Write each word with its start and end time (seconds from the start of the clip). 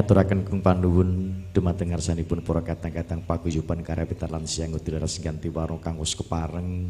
ngaturaken 0.00 0.48
kung 0.48 0.64
panuwun 0.64 1.28
dumateng 1.52 1.92
ngarsanipun 1.92 2.40
para 2.40 2.64
kadang-kadang 2.64 3.20
paguyuban 3.20 3.84
karapitan 3.84 4.32
lan 4.32 4.48
siang 4.48 4.72
udilaras 4.72 5.20
ganti 5.20 5.52
warung 5.52 5.76
kang 5.76 6.00
wis 6.00 6.16
kepareng 6.16 6.88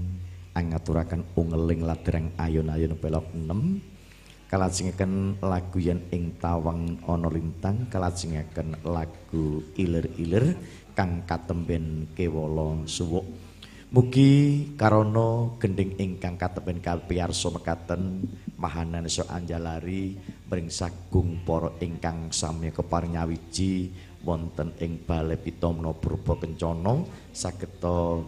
ngaturaken 0.55 1.35
ungeling 1.35 1.83
ladrang 1.83 2.31
ayon-ayon 2.39 2.95
pelok 3.03 3.35
6 3.35 4.47
kalajengaken 4.47 5.43
lagu 5.43 5.83
yen 5.83 6.07
ing 6.15 6.39
tawang 6.39 7.03
ana 7.03 7.27
lintang 7.27 7.91
kalajengaken 7.91 8.79
lagu 8.87 9.59
ilir-ilir 9.75 10.55
kang 10.95 11.27
katemben 11.27 12.15
kewala 12.15 12.87
suwuk. 12.87 13.27
Mugi 13.91 14.71
karono 14.79 15.59
gending 15.59 15.99
ingkang 15.99 16.39
katepen 16.39 16.79
kalpiarsa 16.79 17.51
mekaten 17.51 18.23
mahanan 18.55 19.11
so 19.11 19.27
anjalari 19.27 20.15
mring 20.51 20.67
sagung 20.67 21.47
para 21.47 21.71
ingkang 21.79 22.35
sami 22.35 22.75
keparing 22.75 23.15
nyawiji 23.15 23.95
wonten 24.27 24.75
ing 24.83 24.99
Balai 25.07 25.39
Pitomno 25.39 25.95
Purba 25.95 26.35
Kencana 26.43 27.07
sageta 27.31 28.19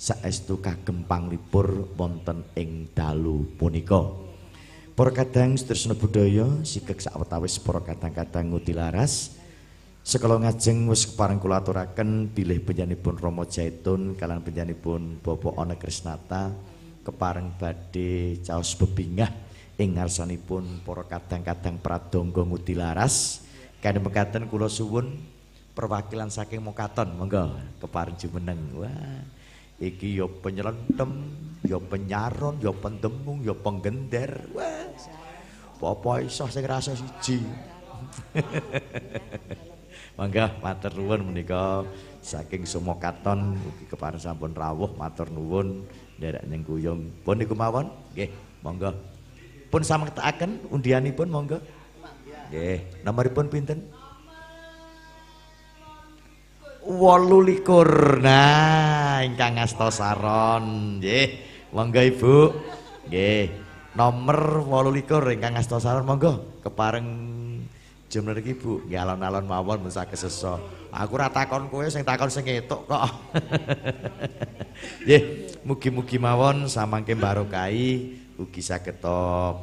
saestu 0.00 0.56
kagem 0.64 1.04
panglipur 1.04 1.92
wonten 2.00 2.48
ing 2.56 2.88
dalu 2.96 3.44
punika. 3.60 4.08
Para 4.96 5.12
kadang 5.12 5.60
tresna 5.60 5.92
budaya 5.92 6.48
sikek 6.64 7.04
sawetawis 7.04 7.60
para 7.60 7.84
kadang-kadang 7.84 8.48
ngutilaras 8.48 9.36
Sekala 10.06 10.38
ngajeng 10.38 10.86
wis 10.86 11.02
kepareng 11.02 11.42
kula 11.42 11.58
aturaken 11.58 12.30
bilih 12.30 12.62
panjenenganipun 12.62 13.18
Rama 13.18 13.42
Jaitun 13.42 14.14
kalian 14.14 14.38
panjenenganipun 14.38 15.18
Bapak 15.18 15.58
Ana 15.58 15.74
Krisnata 15.74 16.54
kepareng 17.02 17.58
badhe 17.58 18.38
caos 18.38 18.78
bebingah 18.78 19.45
ing 19.76 20.00
ngarsanipun 20.00 20.80
para 20.88 21.04
kadang-kadang 21.04 21.76
pradonga 21.76 22.42
ngutilaras 22.48 23.44
kene 23.84 24.00
mekaten 24.00 24.48
kula 24.48 24.72
suwun 24.72 25.20
perwakilan 25.76 26.32
saking 26.32 26.64
Mokaton. 26.64 27.12
Monggo 27.12 27.52
kepareng 27.84 28.16
jumeneng. 28.16 28.58
Wah 28.80 29.20
iki 29.76 30.16
ya 30.16 30.24
penyelentem 30.24 31.28
ya 31.68 31.76
penyaron 31.76 32.56
ya 32.64 32.72
pendemung 32.72 33.44
ya 33.44 33.52
penggender. 33.52 34.48
Wah 34.56 34.88
apa 35.76 36.24
iso 36.24 36.48
sing 36.48 36.64
rasa 36.64 36.96
siji? 36.96 37.44
Mangga 40.16 40.56
matur 40.64 40.96
nuwun 40.96 41.28
menika. 41.28 41.84
Saking 42.26 42.66
Sumokaton 42.66 43.54
ugi 43.54 43.86
kepareng 43.86 44.18
sampun 44.18 44.56
rawuh 44.56 44.96
matur 44.96 45.28
nuwun. 45.28 45.84
Nderek 46.16 46.48
ning 46.48 46.64
guyung. 46.64 47.12
Pun 47.22 47.38
niku 47.38 47.52
mawon? 47.52 47.86
Nggih, 48.16 48.32
monggo. 48.64 49.15
Pun 49.68 49.82
samektakaken 49.82 50.70
undianipun 50.70 51.28
monggo. 51.28 51.58
Nggih, 52.50 53.02
nomoripun 53.02 53.50
pinten? 53.50 53.82
28. 56.86 58.22
Nah, 58.22 59.18
ingkang 59.26 59.58
ngasta 59.58 59.90
saron. 59.90 60.98
Nggih, 61.02 61.42
monggo 61.74 61.98
Ibu. 61.98 62.36
Nggih. 63.10 63.66
Nomor 63.96 64.62
28 64.68 65.34
ingkang 65.34 65.58
ngasta 65.58 65.82
saron 65.82 66.06
monggo 66.06 66.62
kepareng 66.62 67.08
Jemler 68.06 68.38
iki 68.38 68.54
Bu, 68.54 68.86
nggih 68.86 69.02
alon-alon 69.02 69.50
mawon 69.50 69.82
mun 69.82 69.90
saged 69.90 70.14
sesa. 70.14 70.62
Aku 70.94 71.18
ora 71.18 71.26
takon 71.26 71.66
kowe 71.66 71.82
sing 71.90 72.06
takon 72.06 72.30
sing 72.30 72.46
etuk 72.46 72.86
kok. 72.86 73.02
Nggih, 75.02 75.22
mugi-mugi 75.66 76.16
mawon 76.16 76.70
samangke 76.70 77.18
barokai 77.18 78.14
ugi 78.36 78.60
saged 78.60 79.00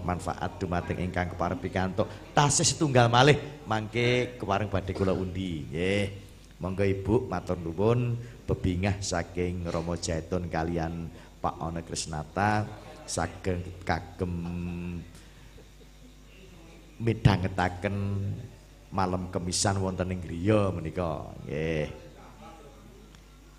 manfaat 0.02 0.58
dumateng 0.58 0.98
ingkang 1.02 1.34
kepareng 1.34 1.62
pikantuk 1.62 2.10
tasih 2.34 2.66
setunggal 2.66 3.08
malih 3.08 3.38
mangke 3.70 4.38
kepareng 4.42 4.70
badhe 4.70 4.92
kula 4.92 5.14
undi. 5.14 5.66
Nggih. 5.70 6.24
Monggo 6.64 6.88
Ibu 6.88 7.28
matur 7.28 7.60
nuwun 7.60 8.16
bebingah 8.48 9.04
saking 9.04 9.68
Romo 9.68 10.00
Jaitun 10.00 10.48
kalian 10.48 11.12
Pak 11.44 11.60
Ona 11.60 11.84
Krisnata 11.84 12.64
saged 13.04 13.84
kagem 13.84 14.32
midhangetaken 17.04 17.96
malam 18.96 19.28
kemisan 19.28 19.76
wonten 19.84 20.16
ing 20.16 20.24
griya 20.24 20.72
menika 20.72 21.36
nggih 21.44 21.92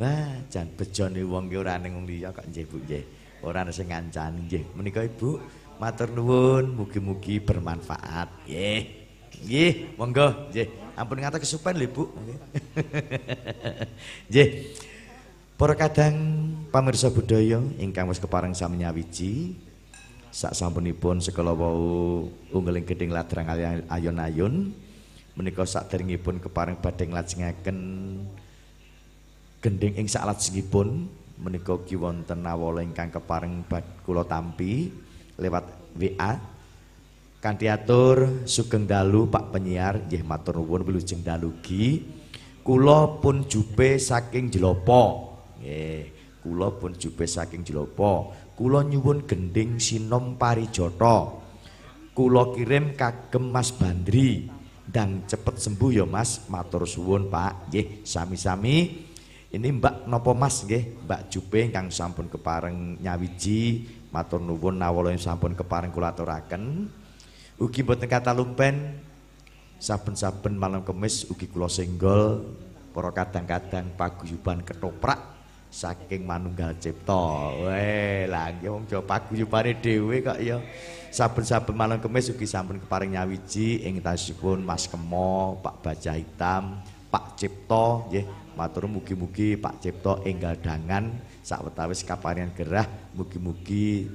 wah 0.00 0.40
jan 0.48 0.72
bejone 0.72 1.20
wong 1.29 1.53
ki 1.53 1.57
ora 1.61 1.77
ning 1.77 2.09
liya 2.09 2.33
kok 2.33 2.48
nggih 2.48 2.64
Bu 2.64 2.81
nggih 2.81 3.05
ora 3.44 3.62
ana 3.62 3.70
sing 3.70 3.92
ngancani 3.92 4.48
nggih. 4.48 4.64
Menika 4.74 5.04
Ibu 5.04 5.38
matur 5.76 6.09
nuwun 6.11 6.72
mugi-mugi 6.72 7.38
bermanfaat. 7.44 8.48
Nggih 8.48 8.80
nggih 9.44 9.72
monggo. 10.00 10.50
Nggih 10.50 10.66
ampun 10.96 11.20
ngata 11.20 11.38
kesupen 11.38 11.76
lho 11.76 11.87
Bu 11.92 12.04
nggih. 14.33 14.48
Para 15.54 15.78
kadang 15.78 16.14
pamirsa 16.74 17.14
budaya 17.14 17.62
ingkang 17.78 18.11
wis 18.11 18.18
kepareng 18.18 18.59
sami 18.59 18.83
nyawiji 18.83 19.54
sak 20.35 20.50
sampunipun 20.50 21.22
sekala 21.22 21.54
wau 21.54 22.26
unggeling 22.50 22.83
gedeng 22.83 23.14
ladrang 23.14 23.46
ayon-ayon 23.87 24.74
menika 25.38 25.62
saderengipun 25.62 26.42
kepareng 26.42 26.74
badhe 26.83 27.07
nglajengaken 27.07 27.78
gending 29.62 29.94
ing 29.94 30.11
salajengipun 30.11 31.07
menika 31.40 31.75
ki 31.83 31.99
wonten 31.99 32.47
awala 32.47 32.83
ingkang 32.83 33.11
kepareng 33.11 33.66
kula 34.07 34.23
tampi 34.23 34.90
lewat 35.38 35.64
WA 35.99 36.55
kanthi 37.44 37.68
atur 37.68 38.49
sugeng 38.49 38.88
dalu 38.88 39.29
Pak 39.29 39.53
penyiar 39.53 40.09
nggih 40.09 40.25
matur 40.25 40.64
nuwun 40.64 40.81
wilujeng 40.81 41.20
dalugi. 41.20 42.01
Kula 42.64 43.20
pun 43.20 43.44
jupe 43.44 44.01
saking 44.01 44.49
Jelopo. 44.49 45.37
Nggih 45.61 46.09
kula 46.40 46.73
pun 46.73 46.97
jupe 46.97 47.29
saking 47.29 47.61
Jelopo. 47.61 48.33
Kula 48.57 48.81
nyuwun 48.81 49.29
gending 49.29 49.77
sinom 49.77 50.40
parijata. 50.40 51.44
Kula 52.16 52.57
kirim 52.57 52.97
kagem 52.97 53.53
Mas 53.53 53.77
Bandri. 53.77 54.49
Dan 54.81 55.29
cepet 55.29 55.61
sembuh 55.61 55.92
ya 55.92 56.09
Mas. 56.09 56.49
Matur 56.49 56.88
suwun 56.88 57.29
Pak. 57.29 57.68
Nggih 57.68 58.09
sami-sami 58.09 59.03
ini 59.54 59.70
Mbak 59.78 60.10
nopo 60.10 60.34
Mas 60.34 60.66
nggih 60.66 61.06
Mbak 61.06 61.20
Jupe 61.30 61.70
kang 61.70 61.86
sampun 61.94 62.26
kepareng 62.26 62.98
nyawiji 62.98 63.86
matur 64.10 64.42
nuwun 64.42 64.82
nawala 64.82 65.14
sampun 65.14 65.54
kepareng 65.54 65.94
kula 65.94 66.10
aturaken 66.10 66.90
ugi 67.62 67.86
boten 67.86 68.10
kata 68.10 68.34
lumpen 68.34 68.98
saben-saben 69.78 70.58
malam 70.58 70.82
kemis 70.82 71.30
ugi 71.30 71.46
kula 71.46 71.70
senggol 71.70 72.42
para 72.90 73.14
kadang-kadang 73.14 73.94
paguyuban 73.94 74.62
ketoprak 74.66 75.34
saking 75.74 76.22
manunggal 76.22 76.70
cipta. 76.78 77.50
Weh, 77.66 78.30
lah 78.30 78.54
nggih 78.54 78.70
wong 78.70 78.86
Jawa 78.86 79.02
paguyubane 79.02 79.74
dhewe 79.82 80.22
kok 80.22 80.38
ya. 80.38 80.62
Saben-saben 81.10 81.74
malam 81.74 81.98
kemis 81.98 82.30
ugi 82.30 82.46
sampun 82.46 82.78
keparing 82.78 83.18
nyawiji 83.18 83.82
ing 83.82 83.98
tasipun 83.98 84.62
Mas 84.62 84.86
Kemo, 84.86 85.58
Pak 85.58 85.82
Baja 85.82 86.14
Hitam, 86.14 86.78
Pak 87.10 87.34
Cipto 87.34 88.06
nggih. 88.10 88.43
Matur 88.54 88.86
mugi-mugi 88.86 89.58
Pak 89.58 89.82
Cipto 89.82 90.22
enggal 90.22 90.58
dangan 90.62 91.10
sawetawis 91.42 92.06
kaparingan 92.06 92.54
gerah. 92.54 92.86
Mugi-mugi 93.18 94.06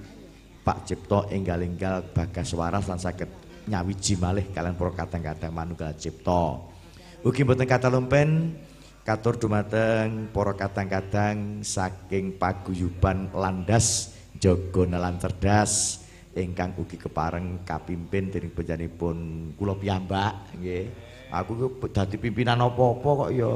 Pak 0.64 0.88
Cipto 0.88 1.28
enggal-enggal 1.28 2.16
bagas 2.16 2.56
waras 2.56 2.88
lan 2.88 3.00
saged 3.00 3.28
nyawiji 3.70 4.18
malih 4.18 4.50
kalian 4.50 4.74
para 4.74 4.92
kadang-kadang 5.06 5.54
manunggal 5.54 5.94
cipta. 5.94 6.58
Ugi 7.22 7.46
mboten 7.46 7.68
kata 7.68 7.92
lumpen 7.92 8.56
katur 9.06 9.38
dumateng 9.38 10.32
para 10.34 10.54
kadang-kadang 10.58 11.62
saking 11.62 12.40
paguyuban 12.40 13.30
landas 13.36 14.16
jaga 14.40 14.88
nalan 14.88 15.20
cerdas 15.20 16.06
ingkang 16.32 16.78
ugi 16.80 16.96
kepareng 16.96 17.66
kapimpin 17.68 18.32
dening 18.32 18.54
panjenenganipun 18.54 19.18
kula 19.60 19.76
piyambak 19.76 20.56
nggih. 20.56 20.88
Aku 21.30 21.78
dadi 21.94 22.18
pimpinan 22.18 22.58
apa-apa 22.58 23.28
kok 23.28 23.32
ya 23.38 23.54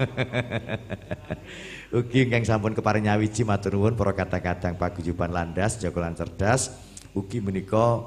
ugi 1.98 2.28
ingkang 2.28 2.44
sampun 2.46 2.72
kepareng 2.72 3.04
nyawiji 3.04 3.44
matur 3.44 3.76
nuwun 3.76 3.94
para 3.98 4.12
kadang-kadang 4.16 4.76
paguyuban 4.80 5.32
landas 5.32 5.76
jaga 5.80 5.98
lan 6.00 6.14
cerdas 6.16 6.72
ugi 7.12 7.42
menika 7.42 8.04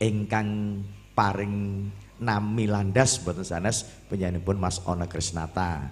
ingkang 0.00 0.82
paring 1.16 1.86
nami 2.20 2.64
landas 2.68 3.20
boten 3.20 3.44
sanes 3.44 3.84
penyanipun 4.08 4.56
Mas 4.56 4.80
Ona 4.88 5.08
Krisnata. 5.08 5.88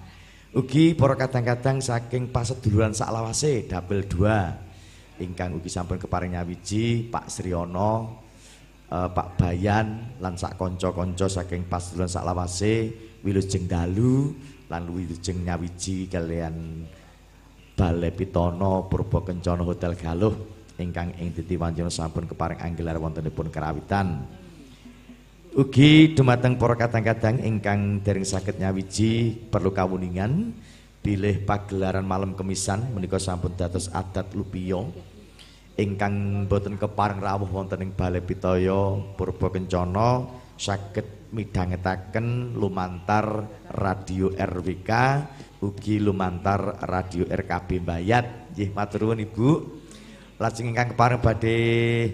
Ugi 0.55 0.95
para 0.95 1.19
kadang-kadang 1.19 1.83
saking 1.83 2.31
paseduluran 2.31 2.95
saklawase 2.95 3.67
dapil 3.67 4.07
2 4.07 5.25
ingkang 5.25 5.59
ugi 5.59 5.71
sampun 5.71 5.99
keparing 5.99 6.39
nyawiji 6.39 7.11
Pak 7.11 7.27
Sriono 7.27 8.23
eh, 8.87 9.09
Pak 9.11 9.29
Bayan 9.35 10.19
lan 10.23 10.39
sak 10.39 10.55
kanca-kanca 10.55 11.27
saking 11.27 11.67
paseduluran 11.67 12.11
saklawase 12.11 12.95
wilujeng 13.27 13.67
dalu 13.67 14.31
lan 14.69 14.83
wilujeng 14.89 15.45
nyawiji 15.45 16.09
kalian 16.09 16.87
Balai 17.75 18.15
Pitono 18.15 18.87
Purba 18.87 19.27
Kencana 19.27 19.67
Hotel 19.67 19.99
Galuh 19.99 20.35
ingkang 20.79 21.15
ing 21.19 21.35
Titi 21.35 21.59
Wanjono 21.59 21.91
sampun 21.91 22.27
keparing 22.27 22.63
anggelar 22.63 22.99
wontenipun 22.99 23.51
kerawitan. 23.51 24.27
Ugi 25.55 26.15
dumateng 26.19 26.59
para 26.59 26.75
kadang-kadang 26.75 27.39
ingkang 27.39 28.03
dereng 28.03 28.27
saged 28.27 28.59
nyawiji 28.59 29.31
perlu 29.51 29.71
kawuningan 29.71 30.51
bilih 30.99 31.47
pagelaran 31.47 32.03
malam 32.03 32.35
kemisan 32.35 32.91
menika 32.91 33.23
sampun 33.23 33.55
dados 33.55 33.87
adat 33.93 34.35
lupiya 34.35 34.83
ingkang 35.79 36.47
boten 36.47 36.79
kepareng 36.79 37.23
rawuh 37.23 37.51
wonten 37.51 37.83
ing 37.87 37.91
Balai 37.95 38.23
Pitaya 38.23 38.99
Purba 39.15 39.51
Kencana 39.51 40.27
saged 40.59 41.24
midhangetaken 41.35 42.55
lumantar 42.55 43.51
radio 43.75 44.31
RWK 44.31 44.91
ugi 45.59 45.99
lumantar 45.99 46.87
radio 46.87 47.27
RKB 47.27 47.83
Bayat 47.83 48.55
nggih 48.55 48.71
matur 48.71 49.11
nuwun 49.11 49.27
Ibu 49.27 49.49
lajeng 50.39 50.71
ingkang 50.71 50.95
kepareng 50.95 51.19
badhe 51.19 51.59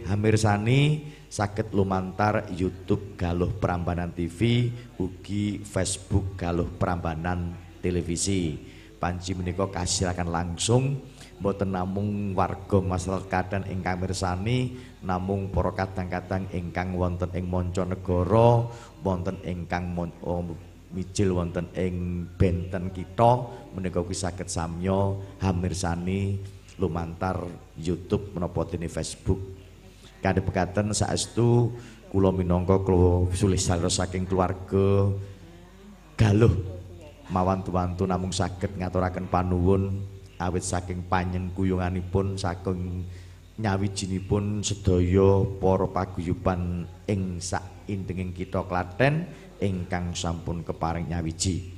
hamirsani 0.09 1.05
saged 1.31 1.71
lumantar 1.71 2.51
YouTube 2.51 3.15
Galuh 3.15 3.55
Prambanan 3.55 4.11
TV 4.11 4.73
ugi 4.99 5.63
Facebook 5.63 6.35
Galuh 6.35 6.67
Prambanan 6.75 7.55
Televisi. 7.79 8.59
Panci 9.01 9.33
menika 9.33 9.65
kasilakan 9.65 10.29
langsung 10.29 11.01
mboten 11.41 11.73
namung 11.73 12.37
warga 12.37 12.85
masyarakat 12.85 13.65
ingkang 13.73 13.97
mirsani 13.97 14.77
namung 15.01 15.49
para 15.49 15.73
kadang-kadang 15.73 16.45
ingkang 16.53 16.93
wonten 16.93 17.33
ing 17.33 17.49
manca 17.49 17.89
negara 17.89 18.69
wonten 19.01 19.37
ingkang 19.45 19.97
oh, 20.25 20.45
mijil 20.91 21.39
wonten 21.39 21.71
ing 21.79 22.27
benten 22.35 22.91
kita 22.91 23.47
menika 23.73 24.03
kuwi 24.03 24.17
saged 24.17 24.51
samya 24.51 25.15
hamirsani 25.39 26.43
lumantar 26.81 27.45
YouTube 27.77 28.33
menapa 28.33 28.65
Facebook. 28.89 29.39
Kadhe 30.21 30.41
pekaten 30.41 30.93
saestu 30.97 31.73
kula 32.11 32.33
minangka 32.35 32.81
sulih 33.37 33.61
saking 33.61 34.27
keluarga 34.27 35.13
galuh. 36.17 36.53
Mawantu-wantu 37.31 38.11
namung 38.11 38.35
saged 38.35 38.75
ngaturaken 38.75 39.31
panuwun 39.31 40.03
awit 40.41 40.65
saking 40.65 41.05
panjen 41.07 41.53
kuyunganipun 41.53 42.35
saking 42.35 43.05
nyawijinipun 43.61 44.65
sedaya 44.65 45.45
para 45.61 45.87
paguyuban 45.93 46.89
ing 47.05 47.39
sak 47.39 47.85
indenging 47.93 48.33
kita 48.33 48.65
Klaten 48.65 49.29
ingkang 49.61 50.17
sampun 50.17 50.65
keparing 50.65 51.13
nyawiji. 51.13 51.77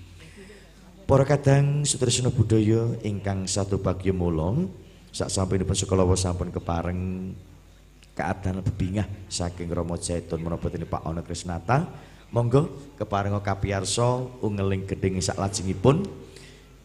Para 1.02 1.26
kadang 1.26 1.82
sutresna 1.82 2.30
budaya 2.30 2.94
ingkang 3.02 3.50
satu 3.50 3.82
bagya 3.82 4.14
mulung 4.14 4.70
sak 5.10 5.28
sampinipun 5.28 5.74
sekala 5.74 6.06
sampun 6.14 6.54
kepareng 6.54 7.34
keadaan 8.14 8.62
bebingah 8.62 9.04
saking 9.26 9.68
Romo 9.68 9.98
Jaitun 9.98 10.40
menapa 10.40 10.70
Pak 10.70 11.02
Ono 11.04 11.20
Krisnata 11.20 11.84
monggo 12.32 12.94
keparenga 12.96 13.44
kapiyarsa 13.44 14.40
ungeling 14.40 14.88
gending 14.88 15.20
sak 15.20 15.36
lajengipun 15.36 16.04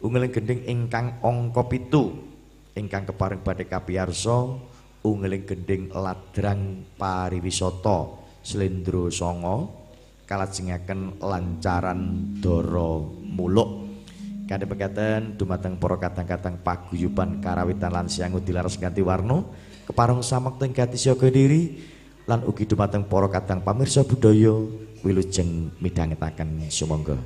ungeling 0.03 0.31
gending 0.33 0.59
ingkang 0.67 1.19
angka 1.23 1.63
7 1.63 2.79
ingkang 2.79 3.07
kepareng 3.07 3.39
badhe 3.43 3.63
kapiyarsa 3.63 4.59
ungeling 5.15 5.47
gending 5.47 5.83
ladrang 5.93 6.83
pariwisata 6.99 8.27
Slendro 8.43 9.11
Songo 9.11 9.87
kalajengaken 10.27 11.23
lancaran 11.23 11.99
dara 12.43 12.99
muluk. 13.23 13.87
Kadhe 14.47 14.63
pekaten 14.63 15.35
dumateng 15.35 15.75
para 15.75 15.99
kadang-kadang 15.99 16.55
paguyuban 16.63 17.43
karawitan 17.43 17.91
lan 17.91 18.07
siangu 18.07 18.39
dilaras 18.39 18.79
ganti 18.79 19.03
warna 19.03 19.43
keparang 19.83 20.23
samakta 20.23 20.63
ing 20.63 20.71
gati 20.71 20.95
siaga 20.95 21.27
diri 21.27 21.75
lan 22.23 22.47
ugi 22.47 22.63
dumateng 22.63 23.07
para 23.07 23.27
kadang 23.27 23.59
pamirsa 23.59 24.07
budaya 24.07 24.55
wilujeng 25.03 25.71
midhangetaken 25.83 26.63
sumangga 26.71 27.19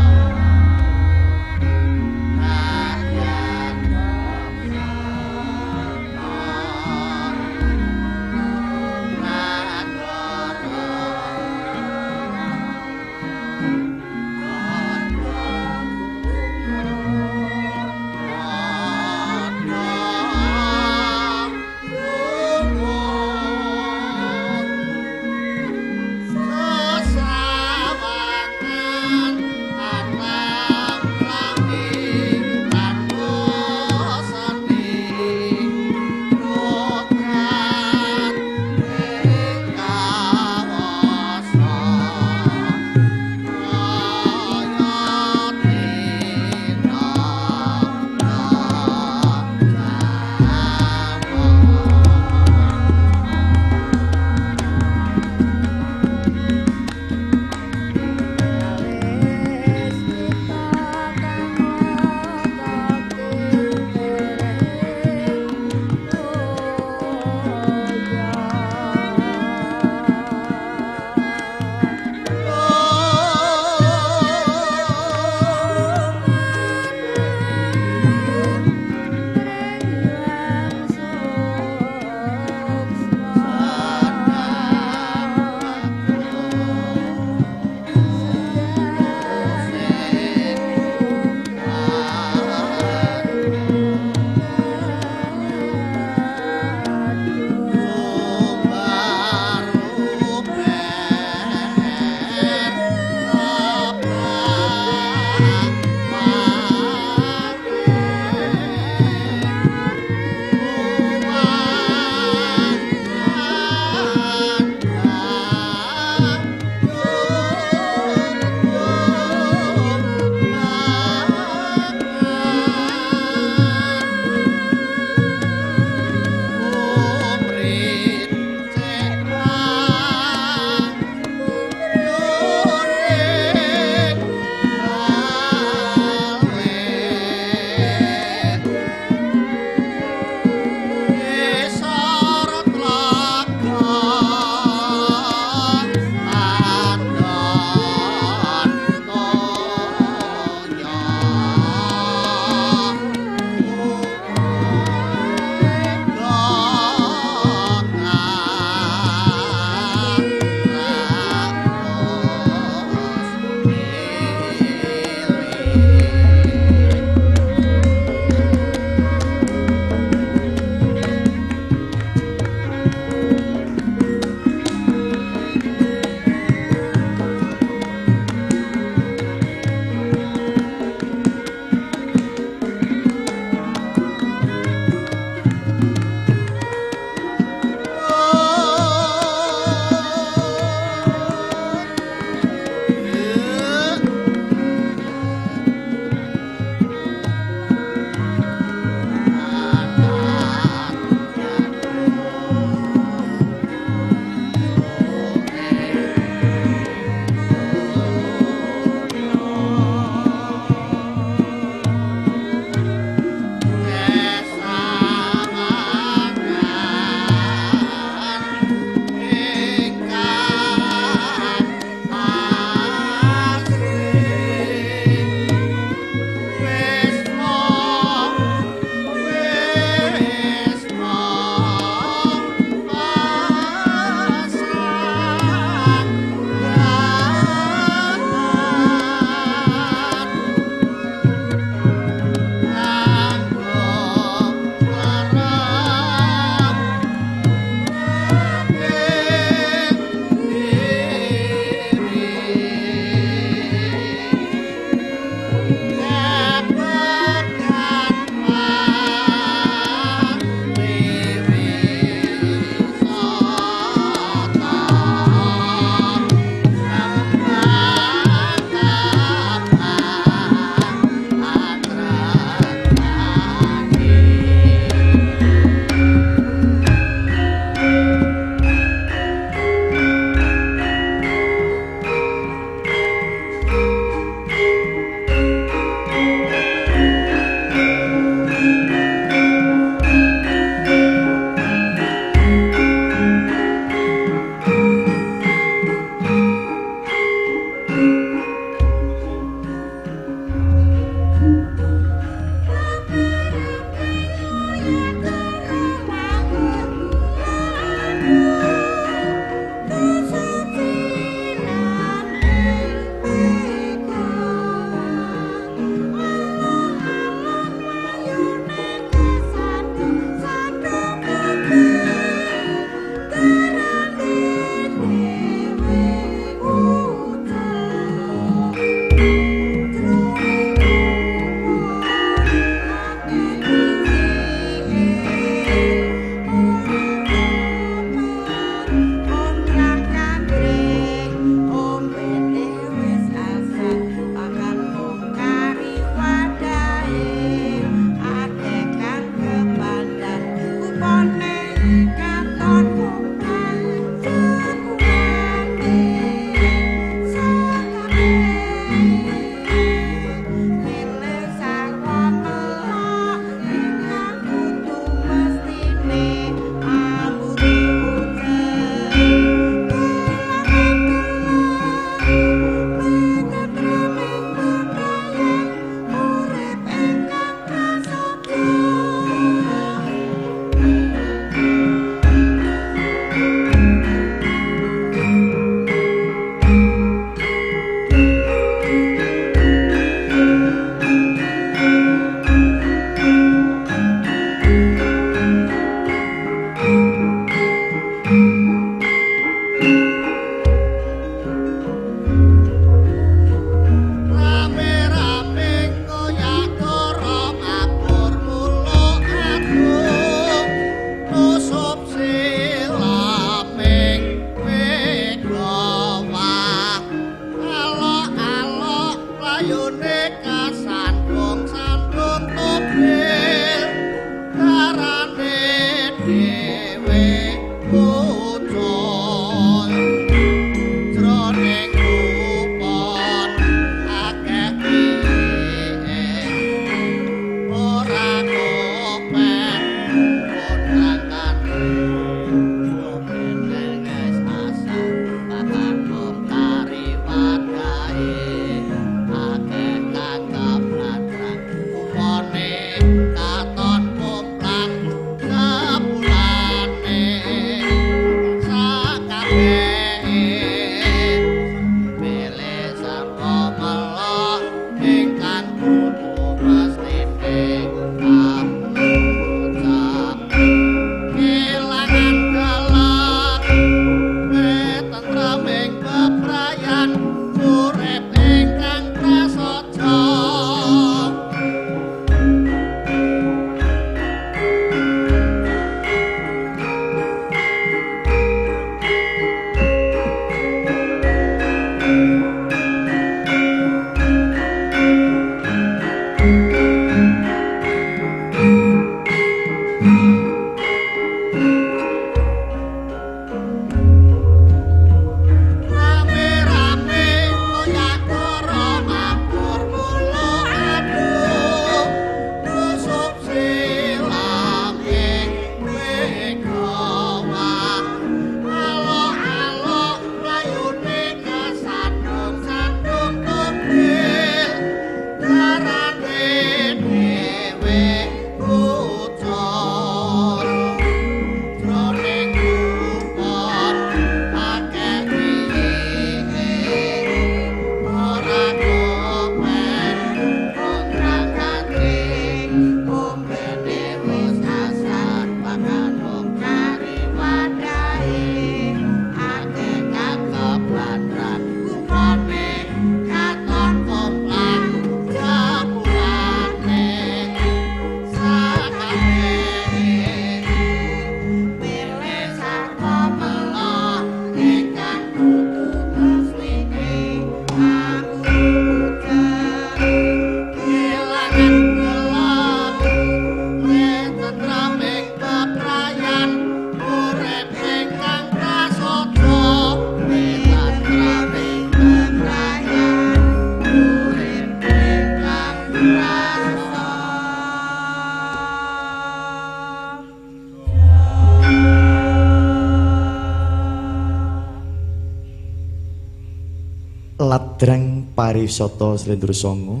Parisata 598.72 599.20
Slendur 599.20 599.52
Songo 599.52 600.00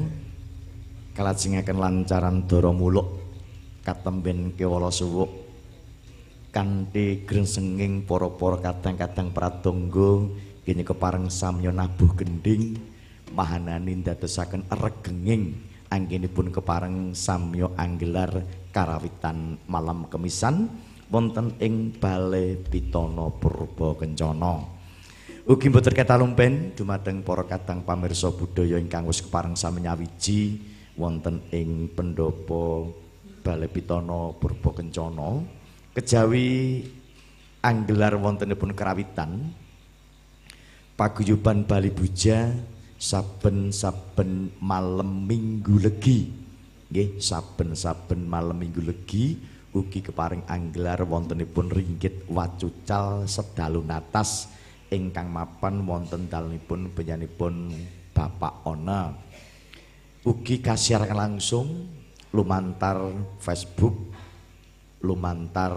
kalajengaken 1.12 1.76
lancaran 1.76 2.48
dara 2.48 2.72
muluk 2.72 3.04
katemben 3.84 4.56
kewala 4.56 4.88
suwuk. 4.88 5.28
Kanthi 6.48 7.28
grensenging 7.28 8.08
para-para 8.08 8.64
kadang-kadang 8.64 9.28
pradonga 9.36 10.24
kene 10.64 10.88
kepareng 10.88 11.28
samya 11.28 11.68
nabuh 11.68 12.16
gending 12.16 12.80
mahanani 13.36 14.00
ndadosaken 14.00 14.64
regenging 14.72 15.52
anggenipun 15.92 16.48
kepareng 16.48 17.12
samya 17.12 17.68
anggelar 17.76 18.40
karawitan 18.72 19.60
malam 19.68 20.08
kemisan 20.08 20.72
wonten 21.12 21.60
ing 21.60 21.92
Bale 22.00 22.56
Pitana 22.72 23.28
Purba 23.36 24.00
Kencana 24.00 24.64
Ugi 25.42 25.74
mboten 25.74 25.90
ketalumpen 25.90 26.70
dumateng 26.78 27.26
para 27.26 27.42
kadang 27.42 27.82
pamirsa 27.82 28.30
budaya 28.30 28.78
ingkang 28.78 29.10
wis 29.10 29.26
kepareng 29.26 29.58
sami 29.58 29.82
nyawiji 29.82 30.62
wonten 30.94 31.42
ing 31.50 31.90
pendopo 31.90 32.94
Balai 33.42 33.66
Pitana 33.66 34.30
Purba 34.38 34.70
Kencana 34.70 35.42
kejawi 35.98 36.78
anggelar 37.58 38.22
wontenipun 38.22 38.70
kerawitan 38.70 39.50
paguyuban 40.94 41.66
Bali 41.66 41.90
Buja 41.90 42.46
saben-saben 43.02 44.54
malam 44.62 45.26
Minggu 45.26 45.82
Legi. 45.82 46.30
Nggih 46.86 47.18
saben-saben 47.18 48.30
malam 48.30 48.62
Minggu 48.62 48.78
Legi 48.78 49.34
ugi 49.74 50.06
keparing 50.06 50.46
anggelar 50.46 51.02
wontenipun 51.02 51.66
ringgit 51.66 52.30
wacucal 52.30 53.26
sedalu 53.26 53.82
natas 53.82 54.61
ingkang 54.92 55.32
mapan 55.32 55.80
wonten 55.88 56.28
dalemipun 56.28 56.92
penyanipun 56.92 57.72
Bapak 58.12 58.60
Ona. 58.68 59.16
Ugi 60.22 60.60
kasiaraken 60.60 61.18
langsung 61.18 61.66
lumantar 62.30 63.00
Facebook, 63.40 64.12
lumantar 65.02 65.72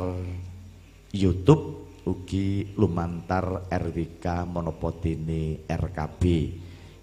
YouTube, 1.16 1.96
ugi 2.06 2.76
lumantar 2.76 3.72
RWK 3.72 4.46
Monopodene 4.46 5.66
RKB. 5.66 6.24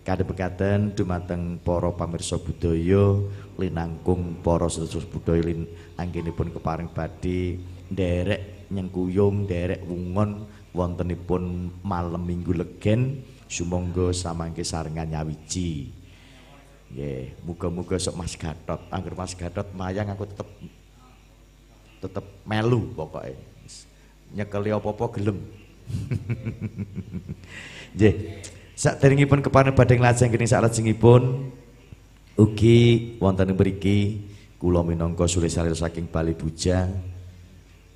Kadhe 0.02 0.26
bekaten 0.26 0.92
dumateng 0.98 1.62
para 1.62 1.94
pamirsa 1.94 2.34
budaya 2.36 3.22
linangkung 3.54 4.42
para 4.42 4.66
sedherek 4.66 5.14
budaya 5.14 5.46
lin 5.46 5.62
anggenipun 5.94 6.50
keparing 6.50 6.90
badhe 6.90 7.62
nderek 7.86 8.66
nyengkuyung 8.74 9.46
nderek 9.46 9.86
wungon 9.86 10.42
wontenipun 10.72 11.68
malam 11.84 12.22
minggu 12.24 12.56
legen 12.56 13.20
sumangga 13.46 14.10
samangke 14.16 14.64
sarengan 14.64 15.08
nyawiji. 15.08 15.92
Nggih 16.92 17.36
muga-muga 17.44 17.96
sok 17.96 18.16
Mas 18.16 18.34
Gatot. 18.36 18.80
Angger 18.88 19.14
Mas 19.16 19.36
Gatot 19.36 19.68
mayang 19.76 20.12
aku 20.12 20.28
tetep 20.28 20.48
tetep 22.00 22.24
melu 22.48 22.92
pokoke. 22.96 23.36
Nyekeli 24.32 24.72
apa-apa 24.72 25.04
gelem. 25.16 25.38
Nggih 27.96 28.14
saderengipun 28.72 29.44
keparing 29.44 29.76
badhe 29.76 30.00
lajeng 30.00 30.32
kene 30.32 30.48
salajengipun 30.48 31.52
ugi 32.40 32.80
wonten 33.20 33.52
mriki 33.52 34.24
kula 34.56 34.80
minangka 34.80 35.28
salir 35.28 35.76
saking 35.76 36.08
Bali 36.08 36.32
Bujang 36.32 37.11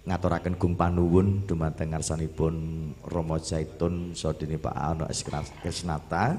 ngaturaken 0.07 0.55
gung 0.55 0.79
panuwun 0.79 1.43
dumateng 1.51 1.91
ngarsanipun 1.91 2.55
Rama 3.03 3.43
Zaitun 3.43 4.15
sadene 4.15 4.55
Pak 4.55 4.77
Ana 4.79 5.11
Krisnata. 5.61 6.39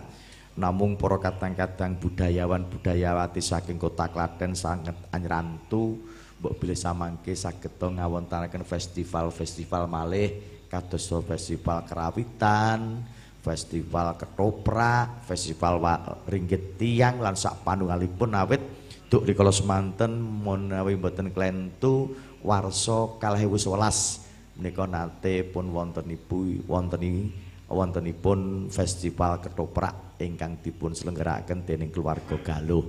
Namung 0.57 0.97
para 0.97 1.22
kadang-kadang 1.22 2.01
budayawan 2.01 2.65
budayawati 2.65 3.43
saking 3.45 3.78
kota 3.78 4.09
Klaten 4.09 4.57
sanget 4.57 4.97
anyrantu 5.13 6.01
mbok 6.41 6.57
bilih 6.57 6.74
samangke 6.74 7.38
saged 7.38 7.78
ngawontaraken 7.78 8.65
festival-festival 8.65 9.86
malih 9.86 10.34
kados 10.65 11.13
festival 11.30 11.86
kerawitan 11.86 13.05
festival 13.45 14.18
ketoprak 14.18 15.24
festival 15.30 15.78
ringgit 16.26 16.74
tiang 16.82 17.22
lan 17.22 17.38
sak 17.38 17.61
panungalipun 17.61 18.34
awit. 18.34 18.63
Duk 19.07 19.24
rikala 19.24 19.55
semanten 19.55 20.20
menawi 20.20 20.99
mboten 20.99 21.32
klentu 21.32 22.11
warsa 22.47 23.19
kalih 23.19 23.51
ewu 23.51 23.59
sewelas 23.59 24.23
menika 24.55 24.87
nate 24.87 25.43
pun 25.43 25.67
wonten 25.67 26.07
ibu 26.07 26.63
wonten 26.63 27.03
wontenipun 27.67 28.71
festival 28.71 29.43
ketoprak 29.43 30.17
ingkang 30.23 30.57
dipun 30.63 30.95
selenggarakan 30.95 31.67
dening 31.67 31.91
keluarga 31.91 32.39
Galuh. 32.39 32.87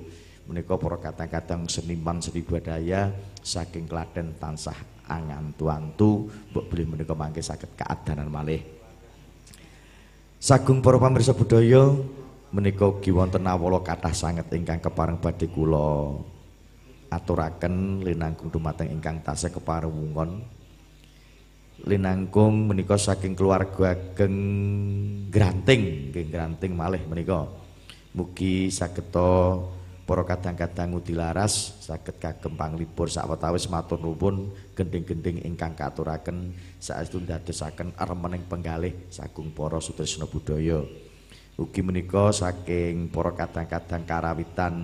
Menika 0.48 0.80
para 0.80 0.96
kadang-kadang 0.96 1.68
seniman 1.68 2.24
seni 2.24 2.40
budaya 2.40 3.12
saking 3.44 3.84
Klaten 3.84 4.32
tansah 4.40 4.78
angantu-antu 5.04 6.32
mbok 6.48 6.64
beli 6.72 6.88
menika 6.88 7.12
mangke 7.12 7.44
saged 7.44 7.68
keadanan 7.76 8.32
malih. 8.32 8.64
Sagung 10.40 10.80
para 10.80 10.96
pamirsa 10.96 11.36
budaya 11.36 11.92
menika 12.48 12.88
ugi 12.88 13.12
wonten 13.12 13.44
awala 13.44 13.84
kathah 13.84 14.14
sanget 14.16 14.48
ingkang 14.56 14.80
kepareng 14.80 15.20
badhe 15.20 15.52
kula 15.52 16.16
aturaken 17.08 18.04
linangkung 18.04 18.52
dumateng 18.52 18.92
ingkang 18.92 19.24
tasih 19.24 19.52
keparengungon 19.52 20.44
linangkung 21.86 22.66
menika 22.66 22.98
saking 22.98 23.38
keluarga 23.38 23.94
ageng 23.94 24.34
granting 25.30 26.10
nggih 26.10 26.26
granting 26.26 26.74
malih 26.74 27.02
menika. 27.06 27.46
Mugi 28.16 28.72
saged 28.72 29.14
para 30.08 30.24
kadang-kadang 30.24 30.96
udilaras 30.96 31.76
saged 31.84 32.16
kagem 32.16 32.56
panglipur 32.56 33.12
sawetawis 33.12 33.68
matur 33.68 34.00
nuwun 34.00 34.48
gending-gending 34.72 35.44
ingkang 35.44 35.76
katuraken 35.76 36.56
saestu 36.80 37.20
ndadosaken 37.20 37.92
armening 38.00 38.48
penggalih 38.48 38.96
sagung 39.12 39.52
para 39.52 39.76
sutresna 39.84 40.24
budaya 40.24 40.80
ugi 41.58 41.82
menika 41.82 42.30
saking 42.30 43.10
para 43.10 43.34
kadang-kadang 43.34 44.06
karawitan 44.06 44.74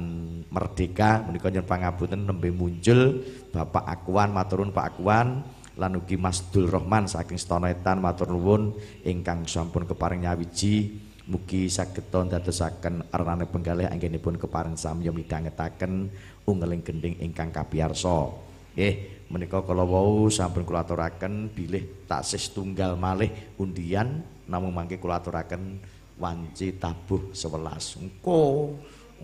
merdeka 0.50 1.22
menika 1.22 1.46
nyen 1.46 1.62
pangapunten 1.62 2.26
nembe 2.26 2.50
muncul 2.50 3.22
Bapak 3.54 3.86
Akuan 3.86 4.34
maturun 4.34 4.74
Pak 4.74 4.98
Akuan 4.98 5.46
lan 5.78 5.92
ugi 5.94 6.18
Mas 6.18 6.42
Dul 6.50 6.66
Rahman 6.66 7.06
saking 7.06 7.38
Stonetan 7.38 8.02
matur 8.02 8.34
nuwun 8.34 8.74
ingkang 9.06 9.46
sampun 9.46 9.86
keparing 9.86 10.26
nyawiji 10.26 10.98
mugi 11.30 11.70
saged 11.70 12.10
dadosaken 12.10 13.06
arnane 13.14 13.46
penggalih 13.46 13.86
anggenipun 13.86 14.34
keparing 14.34 14.74
samya 14.74 15.14
midhangetaken 15.14 16.10
ungeling 16.42 16.82
gending 16.82 17.14
ingkang 17.22 17.54
kapiyarsa 17.54 18.34
nggih 18.74 18.94
menika 19.30 19.62
kala 19.62 19.86
wau 19.86 20.26
sampun 20.26 20.66
kula 20.66 20.82
aturaken 20.82 21.54
bilih 21.54 22.04
taksih 22.10 22.50
tunggal 22.50 22.98
malih 22.98 23.30
undian 23.62 24.26
namung 24.50 24.74
mangke 24.74 24.98
kula 24.98 25.22
aturaken 25.22 25.78
wanci 26.18 26.78
tabuh 26.78 27.34
sewelas. 27.34 27.98
Engko 27.98 28.72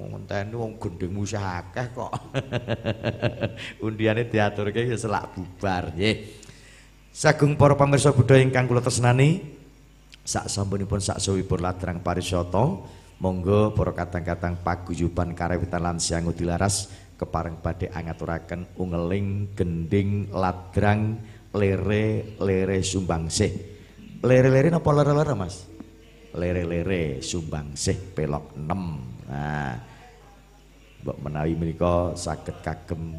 ngenteni 0.01 0.55
wong 0.57 0.80
gendengmu 0.80 1.28
akeh 1.28 1.86
kok. 1.93 2.12
Undiane 3.84 4.24
diaturke 4.26 4.86
ya 4.86 4.97
selak 4.97 5.36
bubar 5.36 5.93
nggih. 5.93 6.16
Sagung 7.11 7.59
para 7.59 7.74
pamirsa 7.74 8.14
budaya 8.14 8.41
ingkang 8.41 8.70
kula 8.70 8.80
tresnani 8.80 9.43
sak 10.22 10.47
sampunipun 10.47 11.03
sak 11.03 11.18
suwipun 11.18 11.59
ladrang 11.59 11.99
parisyata 12.07 12.86
monggo 13.18 13.74
para 13.74 13.93
kadang-kadang 13.93 14.62
paguyuban 14.62 15.34
karewitan 15.34 15.82
lan 15.82 15.99
siang 15.99 16.30
dilaras 16.30 16.88
kepareng 17.18 17.59
badhe 17.61 17.91
angaturaken 17.93 18.78
ungeling 18.80 19.53
gending 19.59 20.30
ladrang 20.32 21.18
lere 21.53 22.38
lere 22.41 22.78
sumbangsih 22.80 23.51
lere-lere 24.22 24.70
napa 24.70 24.88
lere-lere 24.95 25.34
Mas 25.36 25.66
lere-lere 26.35 27.22
sumbangsih 27.24 28.14
pelok 28.14 28.55
6. 28.55 28.66
Nah, 29.31 29.74
Mbok 31.01 31.16
menawi 31.24 31.57
menika 31.57 32.12
saged 32.12 32.61
kagem 32.61 33.16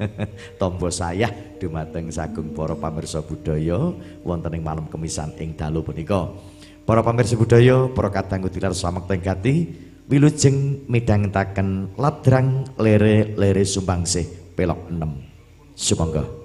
tombo 0.60 0.88
saya 0.88 1.28
dumateng 1.60 2.08
sagung 2.08 2.56
para 2.56 2.72
pamirsa 2.72 3.20
budaya 3.20 3.92
wonten 4.24 4.56
ing 4.56 4.64
malam 4.64 4.88
kemisan 4.88 5.36
ing 5.36 5.52
dalu 5.52 5.84
punika. 5.84 6.24
Para 6.88 7.04
pamirsa 7.04 7.36
budaya, 7.36 7.84
para 7.92 8.08
kadang 8.08 8.48
kudilar 8.48 8.72
samekta 8.72 9.20
gati 9.20 9.68
wilujeng 10.08 10.88
midhangetaken 10.88 12.00
ladrang 12.00 12.64
lere-lere 12.80 13.60
sumbangsih 13.60 14.56
pelok 14.56 14.88
6. 14.88 15.76
Sumangga. 15.76 16.37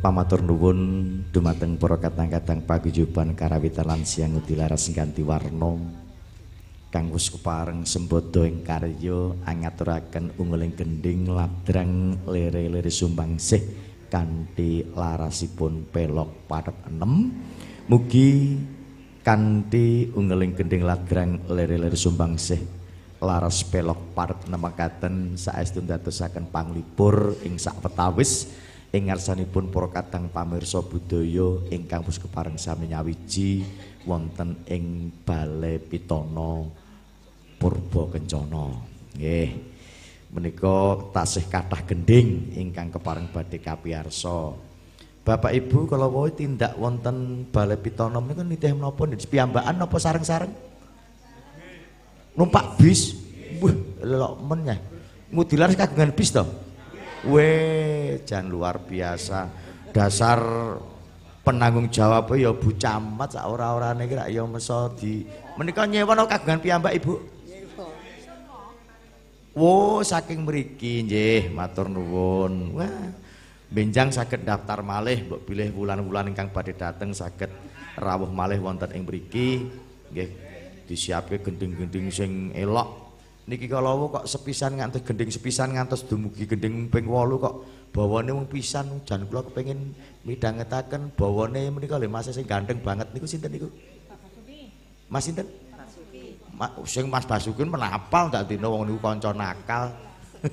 Pamatur 0.00 0.40
nuwun. 0.40 0.80
Dumateng 1.30 1.76
para 1.76 2.00
kadang-kadang 2.00 2.64
paguyuban 2.64 3.36
karawitan 3.36 3.86
lan 3.86 4.02
siang 4.02 4.40
utilaras 4.40 4.88
ganti 4.90 5.20
warna. 5.20 5.76
Kang 6.90 7.06
wis 7.14 7.30
kepareng 7.30 7.86
sembodo 7.86 8.42
ing 8.42 8.66
karya 8.66 9.30
angaturaken 9.46 10.34
unguling 10.42 10.74
gending 10.74 11.30
ladrang 11.30 12.18
lere-lere 12.26 12.90
sumbangsih 12.90 13.62
kanthi 14.10 14.82
larasipun 14.90 15.86
pelok 15.86 16.50
padet 16.50 16.74
enem. 16.90 17.30
Mugi 17.86 18.58
kanthi 19.22 20.10
unguling 20.18 20.58
gending 20.58 20.82
ladrang 20.82 21.46
lere-lere 21.46 21.94
sumbangsih 21.94 22.58
laras 23.22 23.62
pelok 23.62 24.10
padet 24.10 24.50
enem 24.50 25.38
saestu 25.38 25.78
ndadosaken 25.86 26.50
panglipur 26.50 27.38
ing 27.46 27.54
sak 27.54 27.78
petawis 27.86 28.50
ing 28.90 29.06
ngarsanipun 29.06 29.70
para 29.70 29.86
kadang 30.02 30.26
pamirsa 30.34 30.82
budaya 30.82 31.62
ingkang 31.70 32.02
kepareng 32.02 32.58
sami 32.58 32.90
nyawiji 32.90 33.62
wonten 34.02 34.66
ing 34.66 35.14
Balai 35.22 35.78
Pitana 35.78 36.66
Purba 37.54 38.10
Kencana. 38.10 38.66
Nggih. 39.14 39.50
Menika 40.30 41.10
tasih 41.10 41.46
kathah 41.50 41.82
gending 41.86 42.54
ingkang 42.54 42.90
kepareng 42.90 43.30
badhe 43.30 43.58
kapiyarsa. 43.62 44.54
Bapak 45.20 45.52
Ibu 45.54 45.86
kalau 45.86 46.10
wae 46.22 46.34
tindak 46.34 46.74
wonten 46.74 47.46
Balai 47.54 47.78
Pitana 47.78 48.18
menika 48.18 48.42
nitih 48.42 48.74
menapa 48.74 49.06
nggih 49.06 49.22
piyambakan 49.30 49.74
napa 49.78 49.96
sareng-sareng? 50.02 50.50
Numpak 52.34 52.74
bis. 52.74 53.14
Wah, 53.62 53.74
lelok 54.02 54.34
men 54.42 54.60
ya. 54.66 54.76
Mudilar 55.30 55.70
kagungan 55.78 56.10
bis 56.10 56.34
to? 56.34 56.42
Weh, 57.28 58.24
jan 58.24 58.48
luar 58.48 58.80
biasa. 58.80 59.44
Dasar 59.92 60.40
penanggung 61.44 61.92
jawab 61.92 62.32
ya 62.38 62.54
Bu 62.54 62.72
Camat 62.78 63.36
sak 63.36 63.44
ora-orane 63.44 64.06
iki 64.06 64.14
rak 64.16 64.28
ya 64.30 64.46
meso 64.46 64.94
di 64.96 65.26
menika 65.58 65.84
nyewono 65.84 66.24
kagungan 66.24 66.62
piyambak 66.62 66.96
Ibu. 66.96 67.14
Wo, 69.50 70.00
saking 70.06 70.46
mriki 70.46 71.04
nggih, 71.04 71.50
matur 71.50 71.90
nuwun. 71.90 72.78
Wah, 72.78 73.10
benjang 73.66 74.14
saged 74.14 74.46
daftar 74.46 74.80
malih 74.86 75.26
mbok 75.26 75.42
pilih 75.42 75.74
wulan-wulan 75.74 76.30
ingkang 76.30 76.54
badhe 76.54 76.72
dateng 76.78 77.10
saged 77.10 77.50
rawuh 77.98 78.30
malih 78.30 78.62
wonten 78.62 78.94
ing 78.94 79.02
mriki. 79.02 79.66
Nggih, 80.14 80.30
disiapke 80.86 81.42
gending-gending 81.42 82.14
sing 82.14 82.54
elok. 82.54 83.09
Niki 83.50 83.66
kalau 83.66 84.06
kok 84.06 84.30
sepisan 84.30 84.78
ngantos 84.78 85.02
gending 85.02 85.26
sepisan 85.26 85.74
ngantos 85.74 86.06
dumugi 86.06 86.46
gending 86.46 86.86
ping 86.86 87.10
8 87.10 87.42
kok 87.42 87.54
bawane 87.90 88.30
wong 88.30 88.46
pisan. 88.46 89.02
Jan 89.02 89.26
kula 89.26 89.42
kepengin 89.42 89.90
midhangetaken 90.22 91.10
bawane 91.18 91.66
menika 91.74 91.98
lho 91.98 92.06
Mas 92.06 92.30
sing 92.30 92.46
ganteng 92.46 92.78
banget 92.78 93.10
niku 93.10 93.26
sinten 93.26 93.50
niku? 93.50 93.66
Mas 95.10 95.26
sinten? 95.26 95.50
Mas 96.54 96.70
sing 96.86 97.10
Mas 97.10 97.26
Basuki 97.26 97.66
menapal 97.66 98.30
dak 98.30 98.46
dina 98.46 98.70
wong 98.70 98.86
niku 98.86 99.02
kanca 99.02 99.34
nakal. 99.34 99.90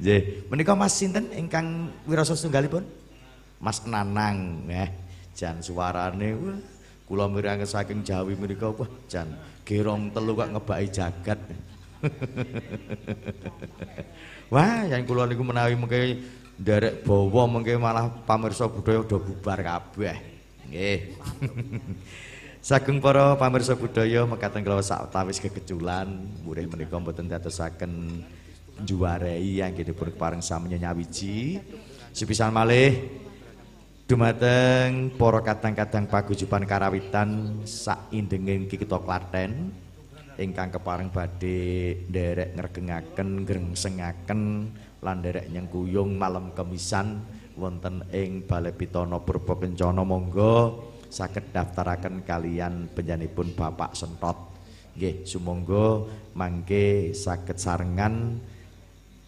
Nggih. 0.00 0.44
Menika 0.52 0.76
Mas 0.76 0.92
sinten 0.92 1.32
ingkang 1.32 1.88
wirasa 2.04 2.36
setunggalipun? 2.36 2.84
Mas 3.60 3.80
Nanang 3.84 4.64
nggih 4.64 4.88
jan 5.36 5.60
suarane 5.60 6.32
kula 7.04 7.28
mirange 7.28 7.68
saking 7.68 8.00
Jawi 8.00 8.32
menika 8.32 8.72
wah 8.72 8.88
jan 9.04 9.28
gerong 9.70 10.10
telu 10.10 10.34
kok 10.34 10.50
ngebaki 10.50 10.88
jagat. 10.90 11.38
Wah, 14.52 14.82
yang 14.90 15.06
kula 15.06 15.30
niku 15.30 15.46
menawi 15.46 15.78
mengke 15.78 16.18
nderek 16.58 17.06
bawa 17.06 17.46
mengke 17.46 17.78
malah 17.78 18.10
pamirsa 18.26 18.66
budaya 18.66 19.06
udah 19.06 19.20
bubar 19.22 19.62
kabeh. 19.62 20.18
Nggih. 20.66 20.98
Saking 22.66 22.98
para 22.98 23.38
pamirsa 23.38 23.78
budaya 23.78 24.26
mekaten 24.26 24.66
kula 24.66 24.82
saktawis 24.82 25.38
kekeculan, 25.38 26.10
murih 26.42 26.66
menika 26.66 26.98
mboten 26.98 27.30
dadosaken 27.30 28.26
juarai 28.82 29.62
yang 29.62 29.70
dipun 29.70 30.10
pareng 30.18 30.42
sami 30.42 30.74
nyawiji. 30.74 31.62
Sepisan 32.10 32.50
malih 32.50 33.06
Dumateng 34.10 35.14
para 35.14 35.38
kadang-kadang 35.38 36.10
pagujuban 36.10 36.66
karawitan 36.66 37.62
sak 37.62 38.10
indenging 38.10 38.66
kita 38.66 38.98
Klaten 38.98 39.70
ingkang 40.34 40.74
kepareng 40.74 41.14
badhe 41.14 41.94
nderek 42.10 42.58
ngregengaken 42.58 43.46
grengsengaken 43.46 44.42
lan 44.98 45.16
nderek 45.22 45.46
nyengkuyung 45.54 46.18
malam 46.18 46.50
kemisan 46.58 47.22
wonten 47.54 48.02
ing 48.10 48.42
Balai 48.50 48.74
Pitana 48.74 49.22
Purba 49.22 49.54
Kencana 49.54 50.02
monggo 50.02 50.90
saged 51.06 51.54
daftaraken 51.54 52.26
kalian 52.26 52.90
penyanipun 52.90 53.54
Bapak 53.54 53.94
Sentot. 53.94 54.58
Nggih 54.98 55.22
sumangga 55.22 56.02
mangke 56.34 57.14
saged 57.14 57.62
sarengan 57.62 58.42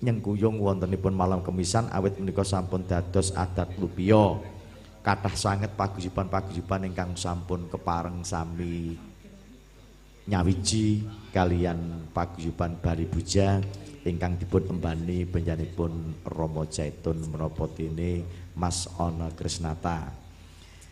nyengkuyung 0.03 0.59
wontenipun 0.59 1.15
malam 1.15 1.47
kemisan 1.47 1.87
awit 1.95 2.19
menika 2.19 2.43
sampun 2.43 2.83
dados 2.83 3.31
adat 3.39 3.71
lupia 3.79 4.43
kathah 5.03 5.35
sanget 5.35 5.75
paguyuban-paguyuban 5.75 6.87
ingkang 6.87 7.19
sampun 7.19 7.67
kepareng 7.67 8.23
sami 8.23 8.95
nyawiji 10.31 11.03
kalian 11.35 12.07
paguyuban 12.15 12.79
Bari 12.79 13.11
Buja 13.11 13.59
ingkang 14.07 14.39
dipun 14.39 14.71
embani 14.71 15.27
benjanipun 15.27 16.23
Romo 16.23 16.67
Jaitun 16.71 17.19
menapa 17.31 17.67
dene 17.75 18.23
Mas 18.55 18.87
Ana 18.99 19.31
Krisnata. 19.35 20.15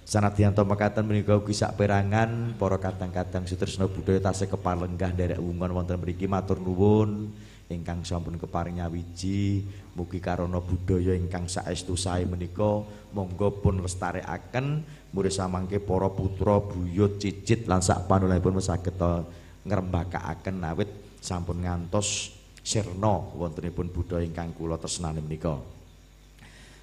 Sanadyan 0.02 0.50
to 0.50 0.66
mekaten 0.66 1.06
menika 1.06 1.38
ugi 1.38 1.54
sak 1.54 1.78
perangan 1.78 2.58
para 2.58 2.82
kadang-kadang 2.82 3.46
sutresna 3.46 3.86
budaya 3.86 4.18
tasih 4.18 4.50
kepalenggah 4.50 5.14
derek 5.14 5.38
wungon 5.38 5.70
wonten 5.70 6.02
mriki 6.02 6.26
matur 6.26 6.58
nuwun 6.58 7.30
ingkang 7.70 8.02
sampun 8.02 8.34
keparing 8.34 8.82
nyawiji 8.82 9.62
mugi 9.94 10.18
karana 10.18 10.58
budaya 10.58 11.14
ingkang 11.14 11.46
saestu 11.46 11.94
sae 11.94 12.26
menika 12.26 12.82
monggo 13.14 13.62
pun 13.62 13.78
lestarekaken 13.78 14.82
murid 15.14 15.30
samangke 15.30 15.78
para 15.78 16.10
putra 16.10 16.58
buyut 16.58 17.22
cicit 17.22 17.70
lan 17.70 17.78
sak 17.78 18.10
panulangipun 18.10 18.58
saged 18.58 18.98
ngrembakakaken 19.62 20.66
awit 20.66 20.90
sampun 21.22 21.62
ngantos 21.62 22.34
sirna 22.66 23.30
wontenipun 23.38 23.88
budaya 23.88 24.26
ingkang 24.26 24.52
kula 24.52 24.76
tresnani 24.76 25.22
menika. 25.22 25.56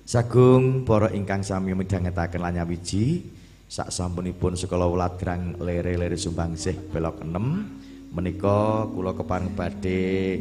Sagung 0.08 0.88
para 0.88 1.12
ingkang 1.12 1.44
sami 1.44 1.76
midhangetaken 1.76 2.40
lan 2.40 2.56
nyawiji 2.64 3.28
sak 3.68 3.92
sampunipun 3.92 4.56
sekolah 4.56 4.88
ulat 4.88 5.20
grang 5.20 5.60
lere-lere 5.60 6.16
sumbangsih 6.16 6.96
belok 6.96 7.28
6 7.28 8.16
menika 8.16 8.88
kula 8.88 9.12
kepareng 9.12 9.52
badhe 9.52 10.40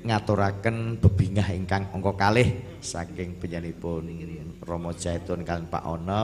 ngaturaken 0.00 0.96
bebingah 0.96 1.52
ingkang 1.52 1.88
angka 1.92 2.12
kalih 2.16 2.48
saking 2.80 3.36
penyanipun 3.36 4.08
Romo 4.64 4.96
Jaitun 4.96 5.44
kalian 5.44 5.68
Pak 5.68 5.84
Ono 5.84 6.22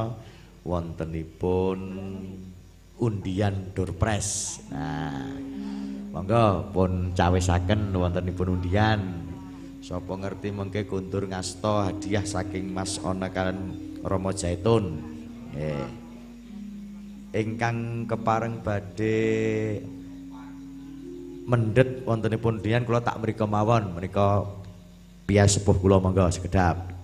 wontenipun 0.64 1.78
undian 2.96 3.54
Durpres. 3.76 4.60
Nah, 4.72 5.28
monggo 6.10 6.72
pun 6.72 7.12
cawisaken 7.12 7.92
wontenipun 7.92 8.48
undian 8.56 9.00
Sopo 9.86 10.18
ngerti 10.18 10.50
mengke 10.50 10.82
kundur 10.90 11.30
ngasto 11.30 11.86
hadiah 11.86 12.26
saking 12.26 12.74
Mas 12.74 12.98
Ona 13.06 13.30
kalian 13.30 13.70
Romo 14.02 14.34
Jaitun. 14.34 14.98
Eh. 15.54 15.86
Ingkang 17.30 18.10
kepareng 18.10 18.66
badhe 18.66 19.78
mendet 21.46 22.02
wontenipun 22.02 22.58
dian 22.58 22.82
kula 22.82 22.98
tak 22.98 23.22
mriko 23.22 23.46
mawon 23.46 23.94
menika 23.94 24.42
piyas 25.30 25.54
sepuh 25.54 25.78
kula 25.78 26.02
monggo 26.02 26.26
sekedap. 26.26 26.95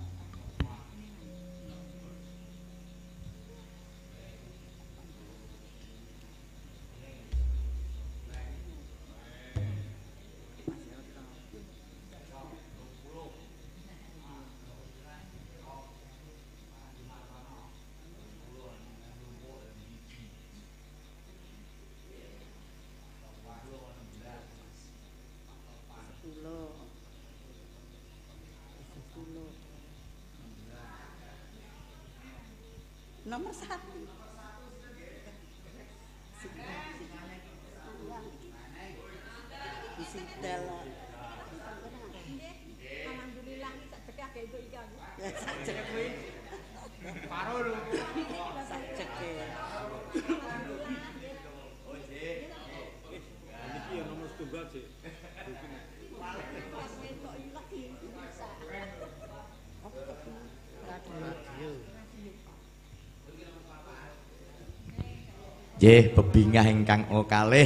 Bebingah 66.53 66.69
ingkang 66.69 67.09
kalih 67.25 67.65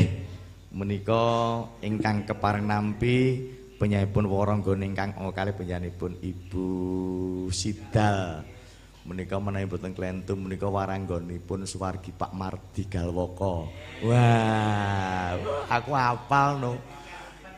menika 0.72 1.24
ingkang 1.84 2.24
kepareng 2.24 2.72
nampi 2.72 3.44
penyaipun 3.76 4.24
waranggana 4.32 4.88
ingkang 4.88 5.12
kalih 5.36 5.52
penyanipun 5.60 6.16
Ibu 6.24 6.72
Sidal. 7.52 8.48
Menika 9.04 9.44
menawi 9.44 9.68
boten 9.68 9.92
klentum 9.92 10.48
menika 10.48 10.72
waranggonipun 10.72 11.68
suwargi 11.68 12.16
Pak 12.16 12.32
Mardi 12.32 12.88
Galwoko. 12.88 13.68
Wah, 14.08 15.36
aku 15.68 15.92
hafal 15.92 16.56
no. 16.56 16.80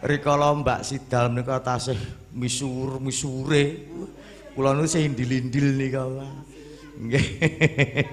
Rikala 0.01 0.49
Mbak 0.49 0.81
Sidal 0.81 1.29
menika 1.29 1.61
tasih 1.61 2.25
misur 2.33 2.97
misure. 2.97 3.85
Kula 4.57 4.73
niku 4.73 4.89
sing 4.89 5.13
indil-indil 5.13 5.77
nika. 5.77 6.09
Nggih. 6.97 7.25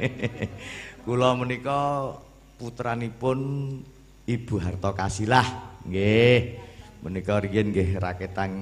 Kula 1.09 1.33
menika 1.33 2.12
putranipun 2.57 3.38
Ibu 4.26 4.54
Harto 4.59 4.90
Kasilah. 4.96 5.78
Nggih. 5.86 6.64
Menika 7.04 7.38
riyin 7.38 7.70
nggih 7.70 8.00
raketang 8.02 8.52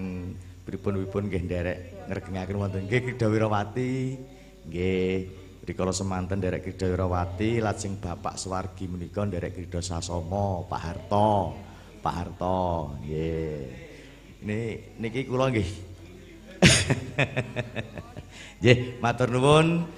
pripun-pripun 0.66 1.30
nggih 1.30 1.42
nderek 1.46 1.78
ngregengaken 2.10 2.56
wonten. 2.58 2.82
Nggih 2.84 3.00
Krida 3.00 3.26
Wirawati 3.30 3.92
nggih. 4.68 5.16
Rikala 5.64 5.96
semanten 5.96 6.44
nderek 6.44 6.68
Krida 6.68 6.90
Wirawati 6.92 7.62
lajeng 7.64 7.96
Bapak 7.96 8.36
Swargi 8.36 8.84
menika 8.84 9.24
nderek 9.24 9.56
Krida 9.56 9.80
Sasama 9.80 10.60
Pak 10.68 10.80
Harto 10.82 11.56
Pak 12.04 12.14
Harto 12.14 13.00
nggih. 13.00 13.64
Ini 14.44 14.58
niki 15.00 15.24
kula 15.24 15.48
nggih. 15.48 15.70
Nggih 18.60 19.00
matur 19.00 19.28
nuwun. 19.32 19.88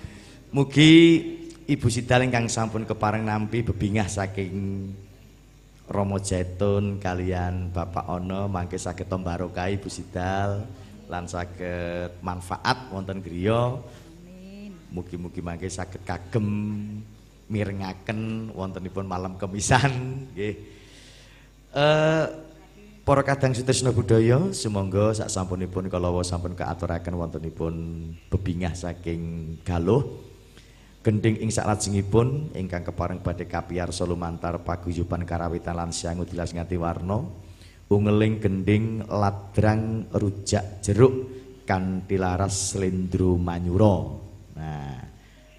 Mugi 0.55 0.95
Ibu 1.67 1.91
Sidal 1.91 2.23
ingkang 2.23 2.47
sampun 2.47 2.87
kepareng 2.87 3.27
nampi 3.27 3.67
bebingah 3.67 4.07
saking 4.07 4.87
Romo 5.91 6.23
Jaitun 6.23 7.03
kalian 7.03 7.75
Bapak 7.75 8.07
Ono 8.07 8.47
mangke 8.47 8.79
saged 8.79 9.11
barokah 9.11 9.67
Ibu 9.75 9.91
Sidal 9.91 10.63
lan 11.11 11.27
saged 11.27 12.23
manfaat 12.23 12.87
wonten 12.95 13.19
griya. 13.19 13.83
Mugi-mugi 14.95 15.43
mangke 15.43 15.67
saged 15.67 16.07
kagem 16.07 16.47
mirengaken 17.51 18.55
wontenipun 18.55 19.03
malam 19.03 19.35
kemisan 19.35 19.91
nggih. 20.39 20.55
Eh 21.75 22.25
para 23.03 23.23
kadang 23.27 23.51
sutresna 23.55 23.91
budaya 23.91 24.55
sumangga 24.55 25.19
sak 25.19 25.35
sampunipun 25.35 25.91
kalawa 25.91 26.23
sampun 26.23 26.55
kaaturaken 26.55 27.19
wontenipun 27.19 27.75
bebingah 28.31 28.79
saking 28.79 29.59
Galuh. 29.67 30.36
Gending 31.07 31.39
ing 31.39 31.55
salajengipun 31.55 32.51
ingkang 32.59 32.83
kepareng 32.83 33.23
badhe 33.23 33.47
kapiyarsa 33.47 34.03
lumantar 34.03 34.59
paguyuban 34.67 35.23
karawitan 35.23 35.79
lan 35.79 35.95
sangu 35.95 36.27
dilas 36.27 36.51
nganti 36.51 36.75
warna 36.75 37.23
ungeling 37.87 38.43
gending 38.43 39.07
ladrang 39.07 40.11
rujak 40.11 40.83
jeruk 40.83 41.15
kanthi 41.63 42.19
laras 42.19 42.75
slendro 42.75 43.39
manyura. 43.39 44.03
Nah, 44.59 44.99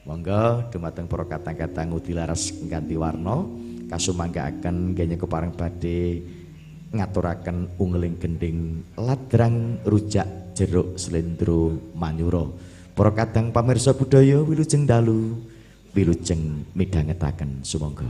monggo 0.03 0.67
dumateng 0.67 1.07
para 1.07 1.23
katang-katang 1.23 1.95
udilaras 1.95 2.51
kanthi 2.67 2.99
warna 2.99 3.47
kasumanggaaken 3.87 4.99
nggih 4.99 5.15
kepareng 5.15 5.55
badhe 5.55 6.27
ngaturaken 6.91 7.79
ungeling 7.79 8.19
gending 8.19 8.83
ladrang 8.99 9.79
rujak 9.87 10.51
jeruk 10.59 10.99
slendro 10.99 11.71
manyura. 11.95 12.75
Para 12.97 13.13
kadang 13.13 13.53
pamirsa 13.53 13.93
budaya 13.93 14.41
wilujeng 14.41 14.89
dalu 14.89 15.37
wilujeng 15.93 16.65
midhangetaken 16.73 17.61
sumangga. 17.61 18.09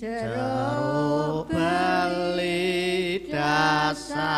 Jero 0.00 1.44
beli 1.50 3.26
dasare. 3.32 4.28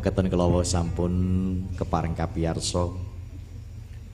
Mekaten 0.00 0.32
kelawa 0.32 0.64
sampun 0.64 1.12
kepareng 1.76 2.16
kapiyarsa 2.16 2.88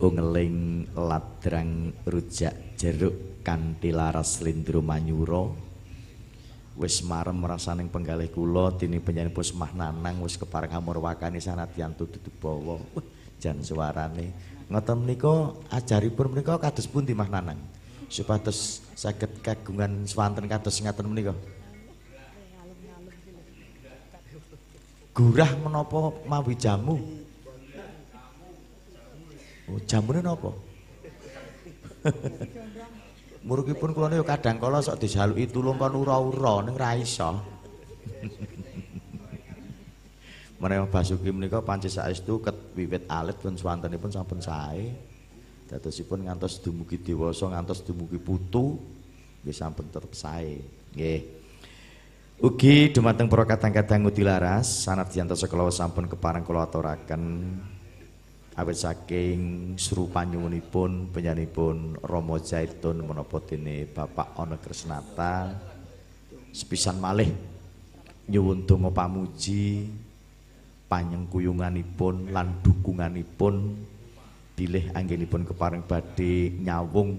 ungeling 0.02 0.82
ladrang 0.98 1.94
rujak 2.02 2.74
jeruk 2.74 3.46
kanthi 3.46 3.94
laras 3.94 4.42
lindru 4.42 4.82
manyura. 4.82 5.46
Wis 6.74 7.06
marem 7.06 7.38
rasaning 7.38 7.86
penggalih 7.86 8.34
kula 8.34 8.74
dene 8.74 8.98
penyanyi 8.98 9.30
Pusmah 9.30 9.78
Nanang 9.78 10.26
wis 10.26 10.34
kepareng 10.34 10.74
amur 10.74 10.98
wakane 10.98 11.38
sanadyan 11.38 11.94
tutup 11.94 12.34
bawa 12.42 12.82
jan 13.38 13.62
suarane. 13.62 14.34
Ngoten 14.66 15.06
menika 15.06 15.54
ajaripun 15.70 16.34
menika 16.34 16.58
kados 16.58 16.90
pundi 16.90 17.14
Mah 17.14 17.30
Nanang? 17.30 17.62
Supados 18.10 18.82
saged 18.98 19.38
kagungan 19.38 20.02
swanten 20.02 20.50
kados 20.50 20.82
ngaten 20.82 21.06
menika 21.06 21.38
Gurah 25.16 25.48
menapa 25.64 26.12
mawi 26.28 26.52
jamu? 26.60 27.01
Oh, 29.66 29.80
jamune 29.88 30.20
napa? 30.20 30.52
Murukipun 33.48 33.97
kula 33.97 34.12
niku 34.12 34.28
kadang 34.28 34.60
kala 34.60 34.84
sok 34.84 35.01
dijaluki 35.01 35.48
tulung 35.48 35.80
kon 35.80 35.97
ura-ura 35.97 36.60
ning 36.68 36.76
ra 36.76 36.93
iso. 37.01 37.32
Menawa 40.60 40.88
Basuki 40.88 41.32
menika 41.32 41.64
panci 41.64 41.88
saestu 41.88 42.36
ket 42.44 42.76
wiwit 42.76 43.09
alit 43.09 43.40
pun 43.40 43.56
swantenipun 43.56 44.12
sampun 44.12 44.44
sae. 44.44 44.93
Dadosipun 45.64 46.28
ngantos 46.28 46.60
dumugi 46.60 47.01
dewasa 47.01 47.48
ngantos 47.51 47.82
dumugi 47.88 48.20
putu 48.20 48.76
nggih 49.40 49.56
sampun 49.56 49.88
tetep 49.88 50.12
sae. 50.12 50.60
Nggih. 50.93 51.35
Ugi 52.36 52.92
dumateng 52.92 53.32
para 53.32 53.48
kadang-kadang 53.48 54.04
ngutilaras 54.04 54.84
sanadyan 54.84 55.24
tasa 55.24 55.48
kula 55.48 55.72
sampun 55.72 56.04
kepareng 56.04 56.44
kula 56.44 56.68
aturaken. 56.68 57.48
Awit 58.52 58.76
saking 58.76 59.72
sru 59.80 60.04
panyuwunipun 60.12 61.16
penyanipun 61.16 61.96
Rama 62.04 62.36
Zaitun 62.36 63.08
menapa 63.08 63.40
dene 63.40 63.88
Bapak 63.88 64.36
Ana 64.36 64.60
Krisnata 64.60 65.48
sepisan 66.52 67.00
malih 67.00 67.32
nyuwun 68.28 68.68
donga 68.68 68.92
pamuji 68.92 69.88
panyengkuyunganipun 70.92 72.36
lan 72.36 72.60
dukunganipun. 72.60 73.80
Bilih 74.60 74.92
anggenipun 74.92 75.48
kepareng 75.48 75.88
badhe 75.88 76.52
nyawung 76.52 77.16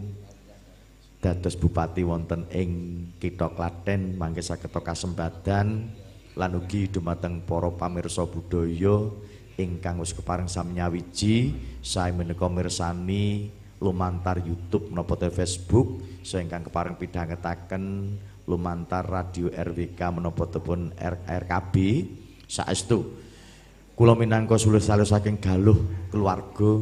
dados 1.27 1.59
bupati 1.59 2.07
wonten 2.07 2.47
ing 2.55 2.71
Kitha 3.19 3.51
Klaten 3.51 4.15
mangke 4.15 4.39
saged 4.39 4.71
kasembadan 4.71 5.67
lan 6.39 6.51
ugi 6.55 6.87
dumateng 6.87 7.43
para 7.43 7.67
pamirsa 7.67 8.23
budaya 8.23 9.11
ingkang 9.59 9.99
wis 9.99 10.15
kepareng 10.15 10.47
samnyawiji 10.47 11.51
sae 11.83 12.15
menika 12.15 12.47
mirsani 12.47 13.51
lumantar 13.83 14.39
YouTube 14.39 14.87
menapa 14.87 15.19
Facebook 15.27 15.99
sae 16.23 16.47
ingkang 16.47 16.71
kepareng 16.71 16.95
pidhangetaken 16.95 17.83
lumantar 18.47 19.03
radio 19.03 19.51
RWK 19.51 19.99
menapa 20.15 20.47
pun 20.63 20.95
RKB 21.27 21.75
saestu 22.47 23.03
kula 23.99 24.15
minangka 24.15 24.55
sulih 24.55 24.79
saking 24.79 25.43
galuh 25.43 25.75
keluarga 26.07 26.79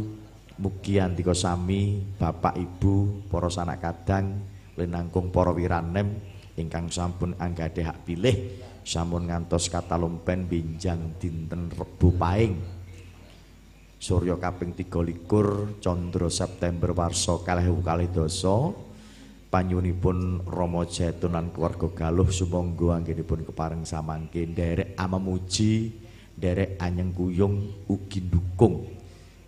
Mugi 0.56 1.04
andika 1.04 1.36
sami 1.36 2.00
Bapak 2.16 2.56
Ibu 2.56 3.28
para 3.28 3.52
sanak 3.52 3.84
kadang 3.84 4.40
linangkung 4.80 5.28
para 5.28 5.52
wiranem 5.52 6.16
ingkang 6.56 6.88
sampun 6.88 7.36
anggadhe 7.36 7.84
hak 7.84 8.08
pilih 8.08 8.64
sampun 8.88 9.28
ngantos 9.28 9.68
katalumpen 9.68 10.48
binjang 10.48 11.20
dinten 11.20 11.68
Rebo 11.76 12.08
Paing. 12.16 12.56
Surya 14.00 14.40
kaping 14.40 14.72
23 14.72 15.84
Candra 15.84 16.32
September 16.32 16.96
warsa 16.96 17.36
kalih 17.44 17.76
kalih 17.84 18.08
dasa 18.08 18.72
panyunipun 19.52 20.48
Rama 20.48 20.88
Jatunan 20.88 21.52
keluarga 21.52 21.92
Galuh 21.92 22.32
sumangga 22.32 22.96
anggenipun 22.96 23.44
kepareng 23.44 23.84
samangke 23.84 24.48
nderek 24.48 24.96
amamuji 24.96 25.92
nderek 26.40 26.80
anyeng 26.80 27.12
kuyung 27.12 27.84
ugi 27.92 28.24
ndukung 28.24 28.95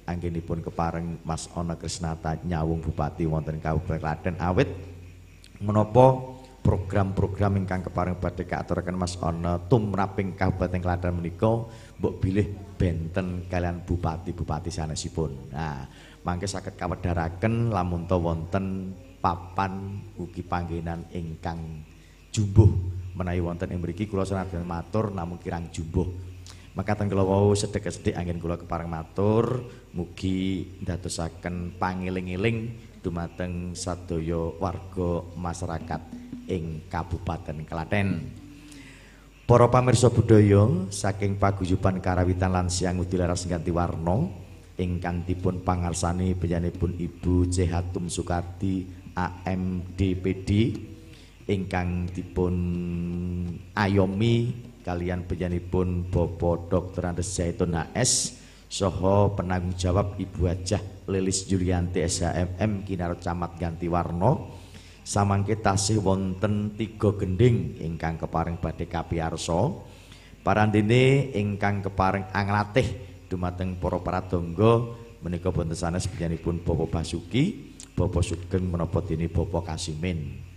anggenipun 0.07 0.63
kepareng 0.63 1.19
Mas 1.27 1.51
Ana 1.51 1.75
Krisnata 1.75 2.39
nyawung 2.41 2.79
Bupati 2.79 3.27
wonten 3.27 3.59
Kabupaten 3.59 3.99
Klaten 3.99 4.35
awit 4.39 4.71
menapa 5.59 6.15
program-program 6.63 7.63
ingkang 7.63 7.83
kepareng 7.85 8.15
badhe 8.19 8.47
kaaturaken 8.47 8.95
Mas 8.95 9.19
Ana 9.19 9.59
tumraping 9.59 10.39
Kabupaten 10.39 10.79
Klaten 10.79 11.19
menika 11.19 11.67
mbok 11.99 12.23
bilih 12.23 12.47
benten 12.79 13.51
kalian 13.51 13.83
bupati-bupati 13.83 14.71
sanesipun. 14.71 15.51
Nah, 15.51 15.83
mangke 16.23 16.47
saged 16.47 16.79
kawedharaken 16.79 17.71
lamun 17.71 18.07
ta 18.07 18.15
wonten 18.15 18.95
papan 19.19 20.03
ugi 20.19 20.43
panggenan 20.43 21.07
ingkang 21.11 21.83
jumbuh 22.31 22.69
menawi 23.17 23.41
wonten 23.41 23.73
ing 23.73 23.81
mriki 23.81 24.05
kula 24.05 24.23
sanadyan 24.23 24.67
matur 24.67 25.09
namung 25.09 25.41
kirang 25.41 25.67
jumbuh 25.73 26.05
Makatan 26.77 27.09
kula 27.09 27.25
wau 27.25 27.57
sedek-sedek 27.57 28.13
angin 28.13 28.37
kula 28.37 28.53
kepareng 28.53 28.85
matur 28.85 29.65
mugi 29.97 30.77
ndadosaken 30.85 31.73
pangiling-iling 31.81 32.77
dumateng 33.01 33.73
sadaya 33.73 34.53
warga 34.61 35.25
masyarakat 35.33 36.01
ing 36.45 36.85
Kabupaten 36.85 37.65
Klaten. 37.65 38.29
Para 39.49 39.65
pamirsa 39.73 40.13
budaya 40.13 40.69
saking 40.93 41.41
paguyuban 41.41 41.97
karawitan 41.97 42.53
lan 42.53 42.69
siang 42.69 43.01
udilaras 43.01 43.49
ganti 43.49 43.73
warna 43.73 44.29
ingkang 44.77 45.25
dipun 45.25 45.65
pangarsani 45.65 46.37
penyanipun 46.37 46.93
Ibu 46.93 47.49
Cehatum 47.49 48.05
Sukarti 48.05 48.85
AMDPD 49.17 50.77
ingkang 51.49 52.05
dipun 52.13 52.53
ayomi 53.73 54.66
kalian 54.87 55.27
penyanipun 55.27 56.07
Bapak 56.07 56.71
Dr. 56.71 57.11
Andes 57.11 57.35
Zaitun 57.35 57.75
HS 57.75 58.39
Soho 58.71 59.35
penanggung 59.35 59.75
jawab 59.75 60.15
Ibu 60.15 60.47
Hajah 60.47 61.11
Lilis 61.11 61.43
Julianti 61.43 61.99
SHMM 62.07 62.87
Kinar 62.87 63.19
Camat 63.19 63.59
Ganti 63.59 63.91
Warno 63.91 64.55
samangke 65.03 65.59
tasih 65.59 65.99
wonten 65.99 66.79
tiga 66.79 67.11
gending 67.19 67.75
ingkang 67.83 68.15
kepareng 68.15 68.63
badhe 68.63 68.87
kapiarsa 68.87 69.75
parandene 70.39 71.35
ingkang 71.35 71.83
kepareng 71.83 72.31
anglatih 72.31 72.87
dumateng 73.27 73.75
para 73.75 73.99
pradonga 73.99 74.87
menika 75.19 75.51
wonten 75.51 75.75
sanes 75.75 76.07
penyanipun 76.07 76.63
Bapak 76.63 76.95
Basuki 76.95 77.75
Bapak 77.91 78.23
Sugeng 78.23 78.71
menapa 78.71 79.03
dene 79.03 79.27
Bapak 79.27 79.75
Kasimin 79.75 80.47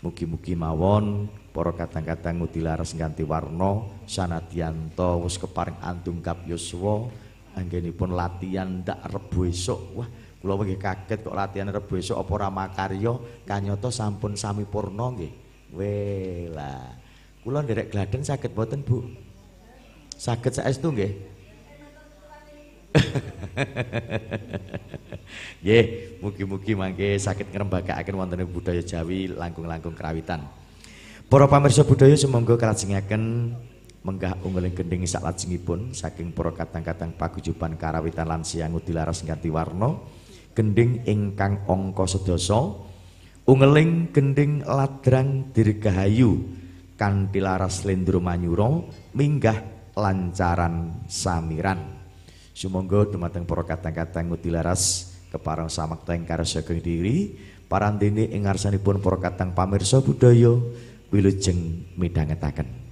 mugi-mugi 0.00 0.56
mawon 0.56 1.28
para 1.52 1.76
kadang-kadang 1.76 2.40
ngutilaras 2.40 2.96
ganti 2.96 3.20
warna 3.20 3.84
sanadyanto 4.08 5.20
wis 5.24 5.36
keparing 5.36 5.76
antung 5.84 6.24
kap 6.24 6.40
yuswa 6.48 7.12
anggenipun 7.52 8.16
latihan 8.16 8.80
ndak 8.80 9.00
rebu 9.12 9.50
esuk. 9.50 9.80
Wah 9.98 10.08
kula 10.40 10.56
nggih 10.56 10.80
kaget 10.80 11.20
kok 11.20 11.36
latihan 11.36 11.68
rebu 11.68 12.00
esuk 12.00 12.16
apa 12.16 12.30
ora 12.32 12.48
makarya 12.48 13.12
kanyata 13.44 13.92
sampun 13.92 14.38
sami 14.40 14.64
purna 14.64 15.12
nggih. 15.12 15.32
Wela 15.76 16.96
kula 17.44 17.60
nderek 17.60 17.92
gladen 17.92 18.24
saged 18.24 18.56
boten 18.56 18.80
Bu. 18.80 19.04
Saged 20.16 20.56
saestu 20.56 20.96
nggih 20.96 21.29
Nggih, 25.62 25.84
mugi-mugi 26.24 26.72
mangke 26.74 27.14
saged 27.20 27.52
ngrembakakaken 27.52 28.16
wonten 28.16 28.48
budaya 28.50 28.82
Jawi 28.82 29.28
langkung-langkung 29.30 29.94
kerawitan. 29.94 30.42
Para 31.30 31.46
pamirsa 31.46 31.86
budaya 31.86 32.18
semonggo 32.18 32.58
kalajengaken 32.58 33.54
menggah 34.00 34.40
ungguling 34.42 34.72
gending 34.72 35.04
sak 35.04 35.20
lajengipun 35.20 35.92
saking 35.92 36.32
para 36.32 36.56
kadang-kadang 36.56 37.12
pagujuban 37.14 37.76
karawitan 37.76 38.24
lan 38.24 38.40
siang 38.40 38.80
dilaras 38.80 39.20
ganti 39.20 39.52
warna 39.52 39.92
gending 40.56 41.04
ingkang 41.04 41.68
angka 41.68 42.08
sedasa 42.08 42.80
ungguling 43.44 44.08
gending 44.08 44.64
ladrang 44.64 45.52
dirgahayu 45.52 46.40
kanthi 46.96 47.44
laras 47.44 47.84
lendro 47.84 48.24
manyura 48.24 48.80
minggah 49.12 49.60
lancaran 49.92 51.04
samiran 51.04 51.99
sumangga 52.60 53.08
dumateng 53.08 53.48
para 53.48 53.64
kadang-kadang 53.64 54.36
dilaras 54.36 55.16
keparang 55.32 55.72
samakta 55.72 56.12
ing 56.12 56.28
karya 56.28 56.60
diri 56.60 57.40
parandene 57.72 58.28
ing 58.28 58.44
ngarsanipun 58.44 59.00
para 59.00 59.16
kadang 59.16 59.56
pamirsa 59.56 60.04
budaya 60.04 60.60
wilujeng 61.08 61.88
midhangetaken 61.96 62.89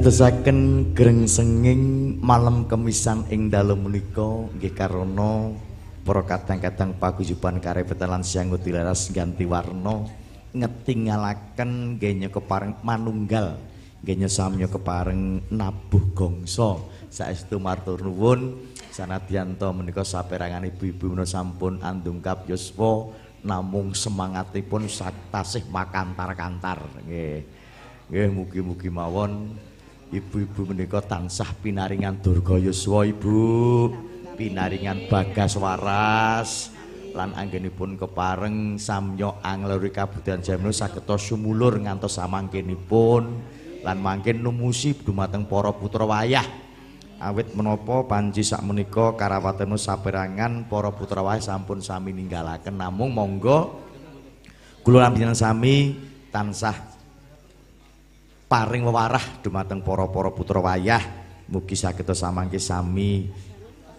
ndadosaken 0.00 0.96
greng 0.96 1.28
senging 1.28 2.16
malam 2.24 2.64
kemisan 2.64 3.20
ing 3.28 3.52
dalem 3.52 3.84
menika 3.84 4.48
nggih 4.56 4.72
karana 4.72 5.52
para 6.08 6.24
kadang-kadang 6.24 6.96
paguyuban 6.96 7.60
karepetan 7.60 8.08
lan 8.08 8.24
siang 8.24 8.48
dilaras 8.48 9.12
ganti 9.12 9.44
warna 9.44 10.08
ngetinggalaken 10.56 12.00
nggih 12.00 12.32
kepareng 12.32 12.80
manunggal 12.80 13.60
nggih 14.00 14.24
samya 14.24 14.72
kepareng 14.72 15.44
nabuh 15.52 16.04
gongso. 16.16 16.88
Saestu 17.12 17.60
matur 17.60 18.00
nuwun 18.00 18.56
sanadyan 18.88 19.60
to 19.60 19.68
menika 19.76 20.00
saperangan 20.00 20.64
ibu-ibu 20.64 21.12
menika 21.12 21.28
sampun 21.28 21.76
andungkap 21.84 22.48
yuswa 22.48 23.12
namung 23.44 23.92
semangatipun 23.92 24.88
tasih 25.28 25.68
makantar-kantar 25.68 26.88
nggih. 27.04 27.44
Nggih 28.08 28.28
mugi-mugi 28.32 28.88
mawon 28.88 29.60
ibu-ibu 30.10 30.66
menika 30.66 30.98
tansah 30.98 31.54
pinaringan 31.62 32.18
durga 32.18 32.58
yuswa 32.58 33.06
ibu. 33.06 33.90
Pinaringan 34.34 35.06
bagas 35.06 35.54
waras. 35.54 36.74
Lan 37.10 37.34
anggenipun 37.34 37.98
kepareng 37.98 38.78
samya 38.78 39.42
angleri 39.42 39.90
kabudayan 39.90 40.42
jamnu 40.42 40.70
sageta 40.70 41.18
sumulur 41.18 41.74
ngantos 41.82 42.14
samangkenipun 42.14 43.22
lan 43.82 43.98
mangken 43.98 44.38
numusi 44.38 44.94
dumateng 44.94 45.42
para 45.42 45.74
putra 45.74 46.06
wayah. 46.06 46.46
Awit 47.20 47.52
menapa 47.52 48.06
panji 48.06 48.46
sak 48.46 48.62
menika 48.62 49.12
karawatenu 49.18 49.74
saperangan 49.74 50.70
para 50.70 50.94
putra 50.94 51.20
wayah 51.20 51.42
sampun 51.42 51.82
sami 51.82 52.14
ninggalaken. 52.14 52.78
Namung 52.78 53.10
monggo 53.10 53.82
kula 54.86 55.10
lampinan 55.10 55.36
sami 55.36 55.98
tansah 56.30 56.89
paring 58.50 58.82
wewarah 58.82 59.38
dumateng 59.46 59.86
para-para 59.86 60.34
putra 60.34 60.58
wayah. 60.58 61.22
Mugi 61.46 61.78
saged 61.78 62.06
samangke 62.10 62.58
sami 62.58 63.30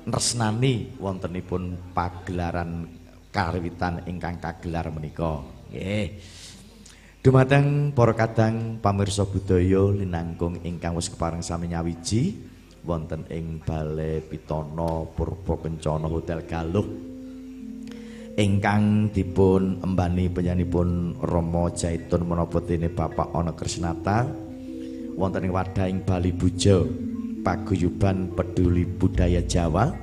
nresnani 0.04 1.00
wontenipun 1.00 1.96
pagelaran 1.96 2.88
kawitan 3.32 4.04
ingkang 4.12 4.44
kagelar 4.44 4.92
menika. 4.92 5.40
Nggih. 5.72 6.20
Dumateng 7.22 7.96
para 7.96 8.12
kadang 8.12 8.82
pamirsa 8.82 9.24
budaya 9.24 9.88
linangkung 9.94 10.60
ingkang 10.68 11.00
wis 11.00 11.08
kepareng 11.08 11.46
sami 11.46 11.72
nyawiji 11.72 12.36
wonten 12.82 13.30
ing 13.30 13.62
Balai 13.62 14.26
Pitana 14.26 15.06
Purba 15.06 15.54
Kencana 15.62 16.10
Hotel 16.10 16.42
Galuh 16.50 17.11
ingkang 18.42 19.14
dipun 19.14 19.78
embani 19.86 20.26
penyanipun 20.26 21.14
Romo 21.22 21.70
Jaitun 21.70 22.26
menapa 22.26 22.58
dene 22.66 22.90
Bapak 22.90 23.30
Ana 23.38 23.54
Krisnata 23.54 24.26
wonten 25.14 25.46
ing 25.46 25.54
wadhahing 25.54 26.02
Bali 26.02 26.34
Bujo 26.34 26.90
paguyuban 27.46 28.34
peduli 28.34 28.82
budaya 28.90 29.46
Jawa. 29.46 29.94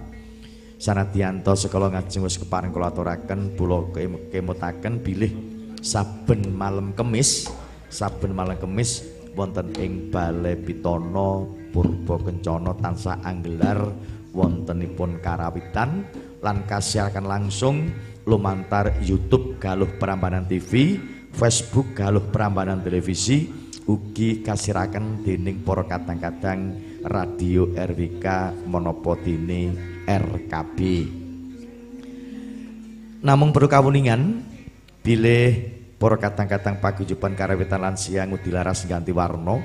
Sanadyanto 0.79 1.59
sekala 1.59 1.91
ngajeng 1.91 2.23
wis 2.23 2.39
kepareng 2.39 2.71
kula 2.71 2.95
aturaken 2.95 3.59
kula 3.59 3.91
kemutaken 4.31 5.03
bilih 5.03 5.35
saben 5.83 6.55
malam 6.55 6.95
kemis 6.95 7.51
saben 7.91 8.31
malam 8.31 8.55
kemis 8.63 9.03
wonten 9.35 9.75
ing 9.83 10.15
Balai 10.15 10.55
Pitana 10.55 11.43
Purba 11.75 12.23
Kencana 12.23 12.71
tansah 12.79 13.19
anggelar 13.27 13.83
wontenipun 14.31 15.19
karawitan. 15.19 16.07
Lan 16.39 16.63
kasihaken 16.71 17.27
langsung 17.27 17.91
lumantar 18.29 19.01
YouTube 19.01 19.57
Galuh 19.57 19.97
Prambanan 19.97 20.45
TV, 20.45 21.01
Facebook 21.33 21.97
Galuh 21.97 22.29
Prambanan 22.29 22.85
Televisi, 22.85 23.49
ugi 23.89 24.45
kasiraken 24.45 25.25
dening 25.25 25.65
para 25.65 25.89
kadang-kadang 25.89 26.77
radio 27.09 27.73
RWK 27.73 28.27
menapa 28.69 29.17
dene 29.25 29.73
RKB 30.05 30.79
namung 33.25 33.51
perlu 33.57 33.65
kawuningan 33.65 34.45
bilih 35.01 35.73
para 35.97 36.21
kadang-kadang 36.21 36.85
paguyuban 36.85 37.33
karawitan 37.33 37.81
lan 37.81 37.97
siang 37.97 38.37
dilaras 38.37 38.85
ganti 38.85 39.09
warna 39.09 39.57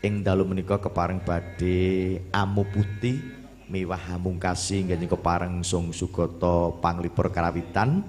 ing 0.00 0.24
dalu 0.24 0.48
menika 0.48 0.80
kepareng 0.80 1.20
badhe 1.20 2.24
amu 2.32 2.64
putih 2.72 3.41
miwah 3.72 4.20
amungkasi 4.20 4.84
nggih 4.84 5.08
kepareng 5.08 5.64
sung 5.64 5.96
sugata 5.96 6.76
panglipur 6.76 7.32
karawitan. 7.32 8.04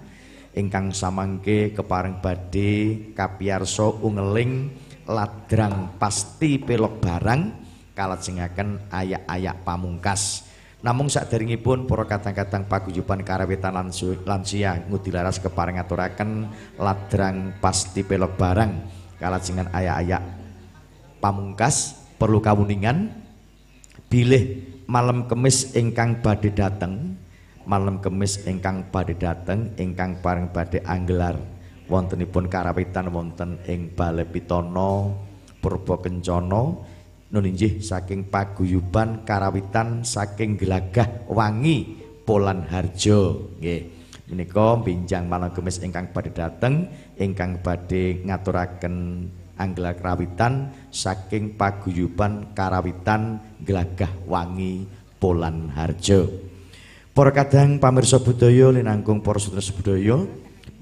Ingkang 0.53 0.91
samangke 0.91 1.71
kepareng 1.71 2.19
badhe 2.19 3.09
kapiyarsa 3.15 4.03
ungeling 4.03 4.75
ladrang 5.07 5.95
pasti 5.97 6.61
pelok 6.61 7.01
barang 7.01 7.41
kalajengaken 7.95 8.91
ayak-ayak 8.91 9.63
pamungkas. 9.65 10.45
Namung 10.83 11.07
saderengipun 11.07 11.87
para 11.87 12.03
kadang-kadang 12.03 12.67
paguyuban 12.67 13.23
karawitan 13.23 13.71
lansia 14.27 14.83
ngudilaras 14.91 15.39
kepareng 15.39 15.79
aturaken 15.79 16.51
ladrang 16.75 17.55
pasti 17.63 18.03
pelok 18.03 18.35
barang 18.35 18.71
kalajengan 19.17 19.71
ayak-ayak 19.71 20.21
pamungkas. 21.23 22.03
Perlu 22.19 22.45
kawuningan 22.45 23.09
bilih 24.05 24.72
malam 24.85 25.25
kemis 25.29 25.75
ingkang 25.75 26.19
badhe 26.19 26.51
dateng 26.51 27.15
malam 27.63 28.03
kemis 28.03 28.43
ingkang 28.43 28.91
badhe 28.91 29.15
dateng 29.15 29.71
ingkang 29.79 30.19
pareng 30.19 30.51
badhe 30.51 30.83
anggelar. 30.83 31.39
Wontenipun 31.87 32.47
karawitan 32.47 33.11
wonten 33.11 33.59
ing 33.67 33.91
Balai 33.91 34.23
Pitana 34.23 35.11
Purba 35.59 35.99
Kencana 35.99 36.63
nun 37.33 37.49
inggih 37.49 37.83
saking 37.83 38.31
paguyuban 38.31 39.27
karawitan 39.27 40.05
saking 40.07 40.55
gelagah 40.55 41.27
wangi 41.27 41.99
Polan 42.23 42.63
Harjo. 42.71 43.51
Nggih. 43.59 43.81
Menika 44.31 44.79
binjang 44.79 45.27
malam 45.27 45.51
kemis 45.51 45.83
ingkang 45.83 46.07
badhe 46.15 46.31
dateng 46.31 46.87
ingkang 47.19 47.59
badhe 47.59 48.23
ngaturaken 48.23 49.27
anggelar 49.59 49.93
karawitan 49.99 50.71
saking 50.89 51.59
paguyuban 51.59 52.55
karawitan 52.55 53.43
gelagah 53.63 54.11
wangi 54.27 54.85
Polan 55.17 55.71
Harjo. 55.71 56.27
Para 57.13 57.31
kadang 57.31 57.79
pamirsa 57.79 58.19
budaya 58.19 58.73
linangkung 58.73 59.23
para 59.23 59.39
sedherek 59.39 59.71
budaya 59.79 60.17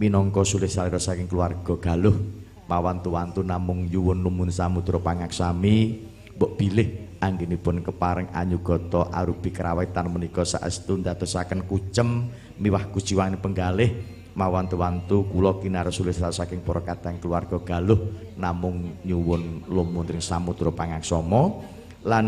minangka 0.02 0.42
sulih 0.42 0.72
salira 0.72 0.98
saking 0.98 1.30
keluarga 1.30 1.78
Galuh. 1.78 2.18
Pawantu-wantu 2.66 3.44
namung 3.44 3.86
nyuwun 3.92 4.24
numun 4.24 4.48
samudra 4.48 4.96
pangaksami 4.96 6.08
mbok 6.40 6.56
bilih 6.56 7.20
anggenipun 7.20 7.84
kepareng 7.84 8.32
anyugata 8.32 9.12
arupi 9.12 9.52
kerawitan 9.52 10.08
menika 10.08 10.48
saestu 10.48 10.96
ndadosaken 10.98 11.68
kucem 11.68 12.32
miwah 12.58 12.88
kujiwane 12.90 13.38
penggalih. 13.38 13.92
Mawantu-wantu 14.32 15.28
kula 15.28 15.60
kinar 15.60 15.92
sulih 15.92 16.16
saking 16.16 16.64
para 16.64 16.80
kadang 16.80 17.20
keluarga 17.20 17.60
Galuh 17.60 18.00
namung 18.40 19.04
nyuwun 19.04 19.68
lumuntring 19.68 20.24
samudra 20.24 20.72
pangaksama 20.72 21.60
lan 22.06 22.28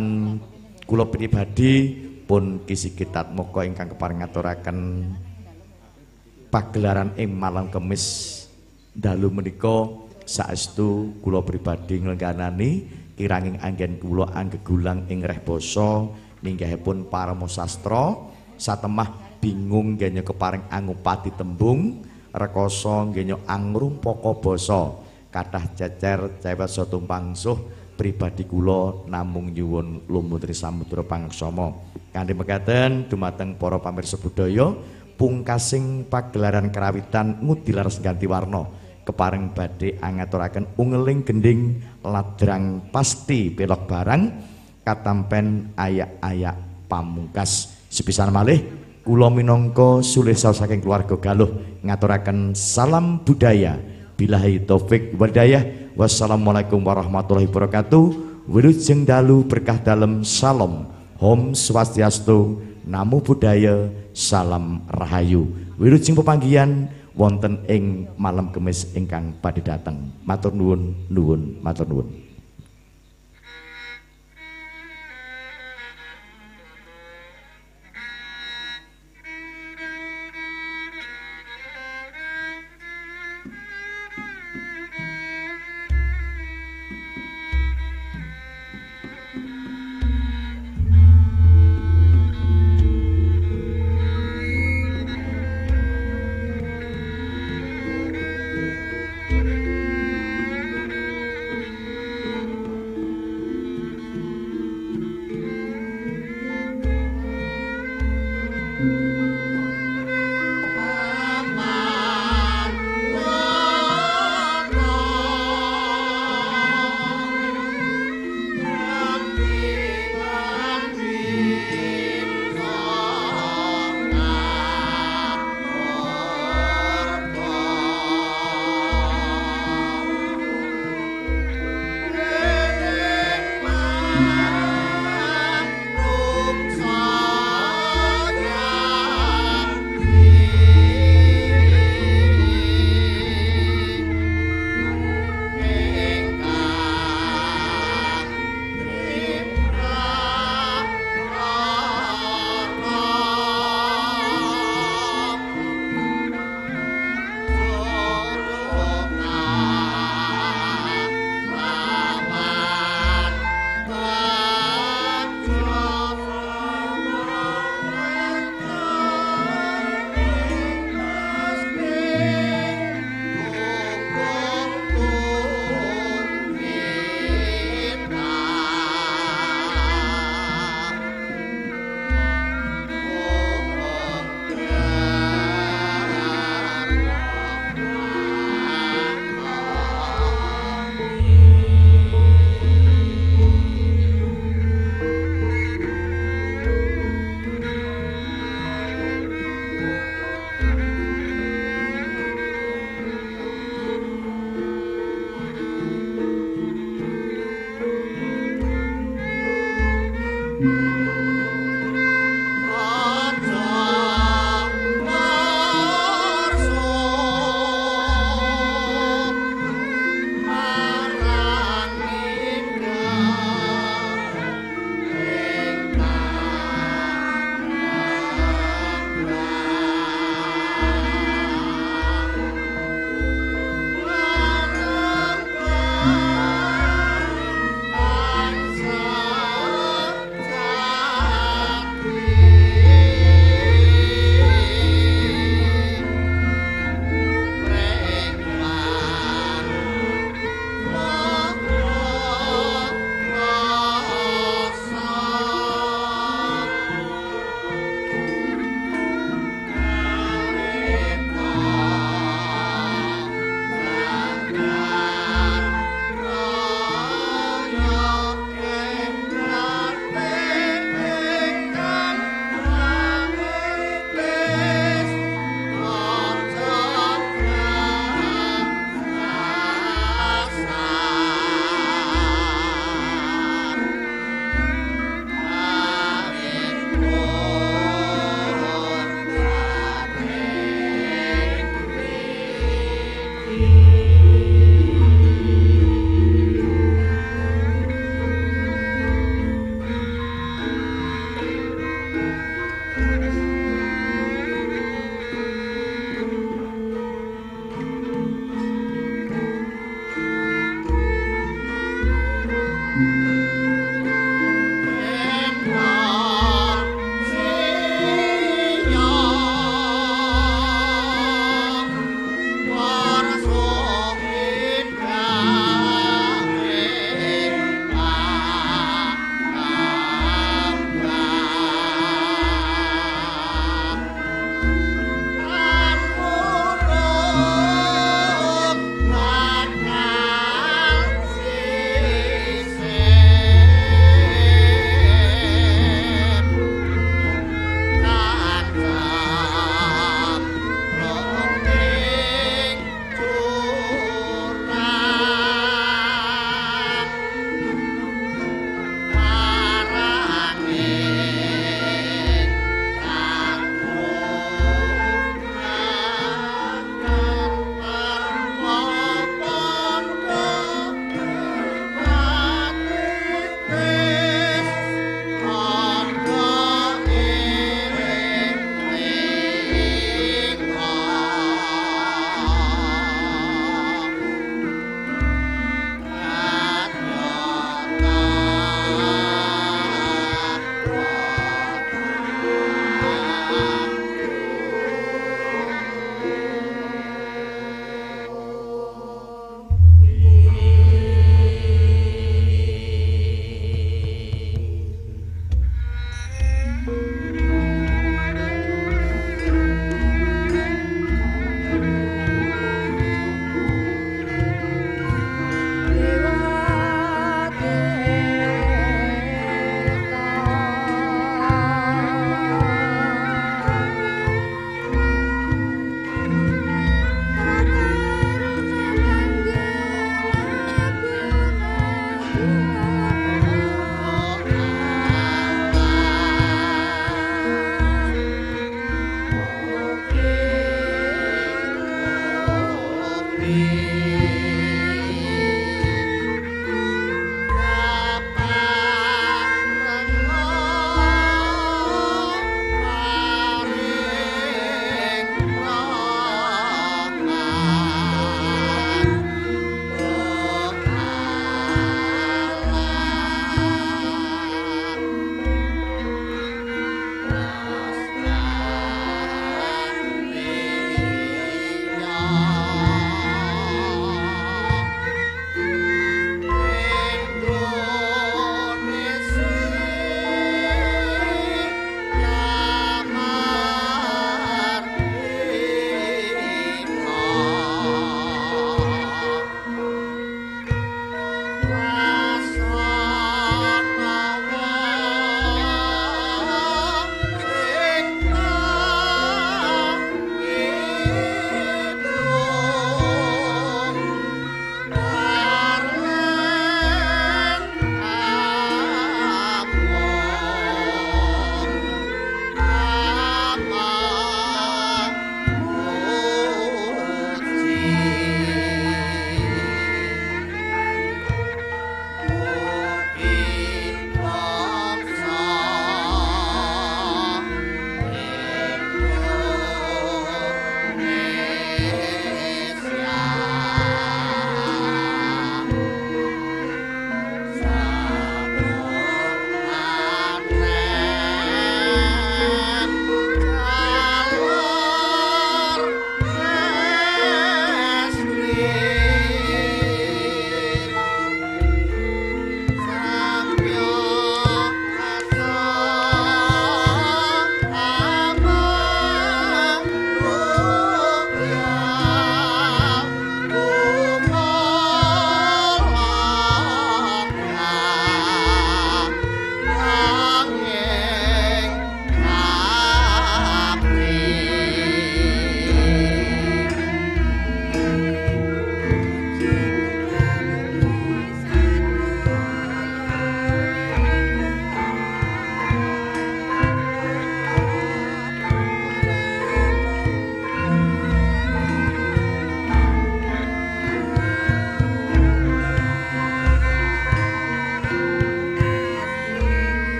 kula 0.86 1.10
pribadi 1.10 1.94
pun 2.24 2.64
kisi 2.64 2.94
kitat 2.94 3.34
moko 3.34 3.66
ingkang 3.66 3.94
kepareng 3.94 4.22
ngaturaken 4.22 4.80
pagelaran 6.54 7.12
ing 7.18 7.34
malam 7.34 7.68
kemis 7.74 8.06
dalu 8.94 9.34
menika 9.34 9.90
saestu 10.24 11.18
kula 11.26 11.42
pribadi 11.42 12.00
nglengganani 12.00 12.86
kiranging 13.18 13.58
anggen 13.62 13.98
kula 14.02 14.30
anggegulang 14.34 15.06
ing 15.10 15.26
reh 15.26 15.42
basa 15.42 16.10
minggahipun 16.44 17.08
parama 17.08 17.48
sastra. 17.48 18.34
Satemah 18.54 19.40
bingung 19.42 19.98
nggenya 19.98 20.22
kepareng 20.22 20.70
angupati 20.70 21.34
tembung 21.34 22.06
rekoso 22.32 23.10
nggenya 23.10 23.44
angrumpaka 23.50 24.32
basa. 24.38 24.94
Kathah 25.34 25.66
cecer 25.74 26.38
cewek 26.38 26.70
tumpangsuh 26.70 27.58
pribadi 28.04 28.44
kula 28.44 29.08
namung 29.08 29.48
nyuwun 29.48 30.12
lumutri 30.12 30.52
samudra 30.52 31.08
pangaksama. 31.08 31.72
Kanthi 32.12 32.36
mekaten 32.36 33.08
dumateng 33.08 33.56
para 33.56 33.80
pamirsa 33.80 34.20
budaya 34.20 34.76
pungkasing 35.16 36.12
pagelaran 36.12 36.68
kerawitan 36.68 37.40
ngudilaras 37.40 38.04
ganti 38.04 38.28
warna. 38.28 38.68
Kepareng 39.08 39.56
badhe 39.56 39.96
angaturaken 40.04 40.76
ungeling 40.76 41.24
gending 41.24 41.80
ladrang 42.04 42.92
pasti 42.92 43.48
pelok 43.56 43.88
barang 43.88 44.24
katampen 44.84 45.72
ayak-ayak 45.80 46.88
pamungkas. 46.92 47.72
Sepisan 47.88 48.36
malih 48.36 48.60
kula 49.08 49.32
minangka 49.32 50.04
sulih 50.04 50.36
saking 50.36 50.84
keluarga 50.84 51.16
galuh 51.16 51.80
ngaturaken 51.88 52.52
salam 52.52 53.24
budaya. 53.24 53.80
Bilahi 54.14 54.64
taufik 54.68 55.16
wadayah 55.16 55.83
wassalamualaikum 55.94 56.82
warahmatullahi 56.82 57.50
wabarakatuh. 57.50 58.04
Wilujeng 58.50 59.08
dalu 59.08 59.48
berkah 59.48 59.80
dalem 59.80 60.28
salam 60.28 60.90
Om 61.16 61.56
Swastiastu 61.56 62.60
Namo 62.84 63.24
Buddhaya 63.24 63.88
Salam 64.12 64.84
Rahayu. 64.92 65.48
Wilujeng 65.80 66.20
pepanggihan 66.20 66.92
wonten 67.16 67.64
ing 67.72 68.12
malam 68.20 68.52
kemis 68.52 68.92
ingkang 68.92 69.32
badhe 69.40 69.64
dateng. 69.64 70.12
Matur 70.28 70.52
nuwun 70.52 71.08
nuwun 71.08 71.64
matur 71.64 71.88
nuwun 71.88 72.23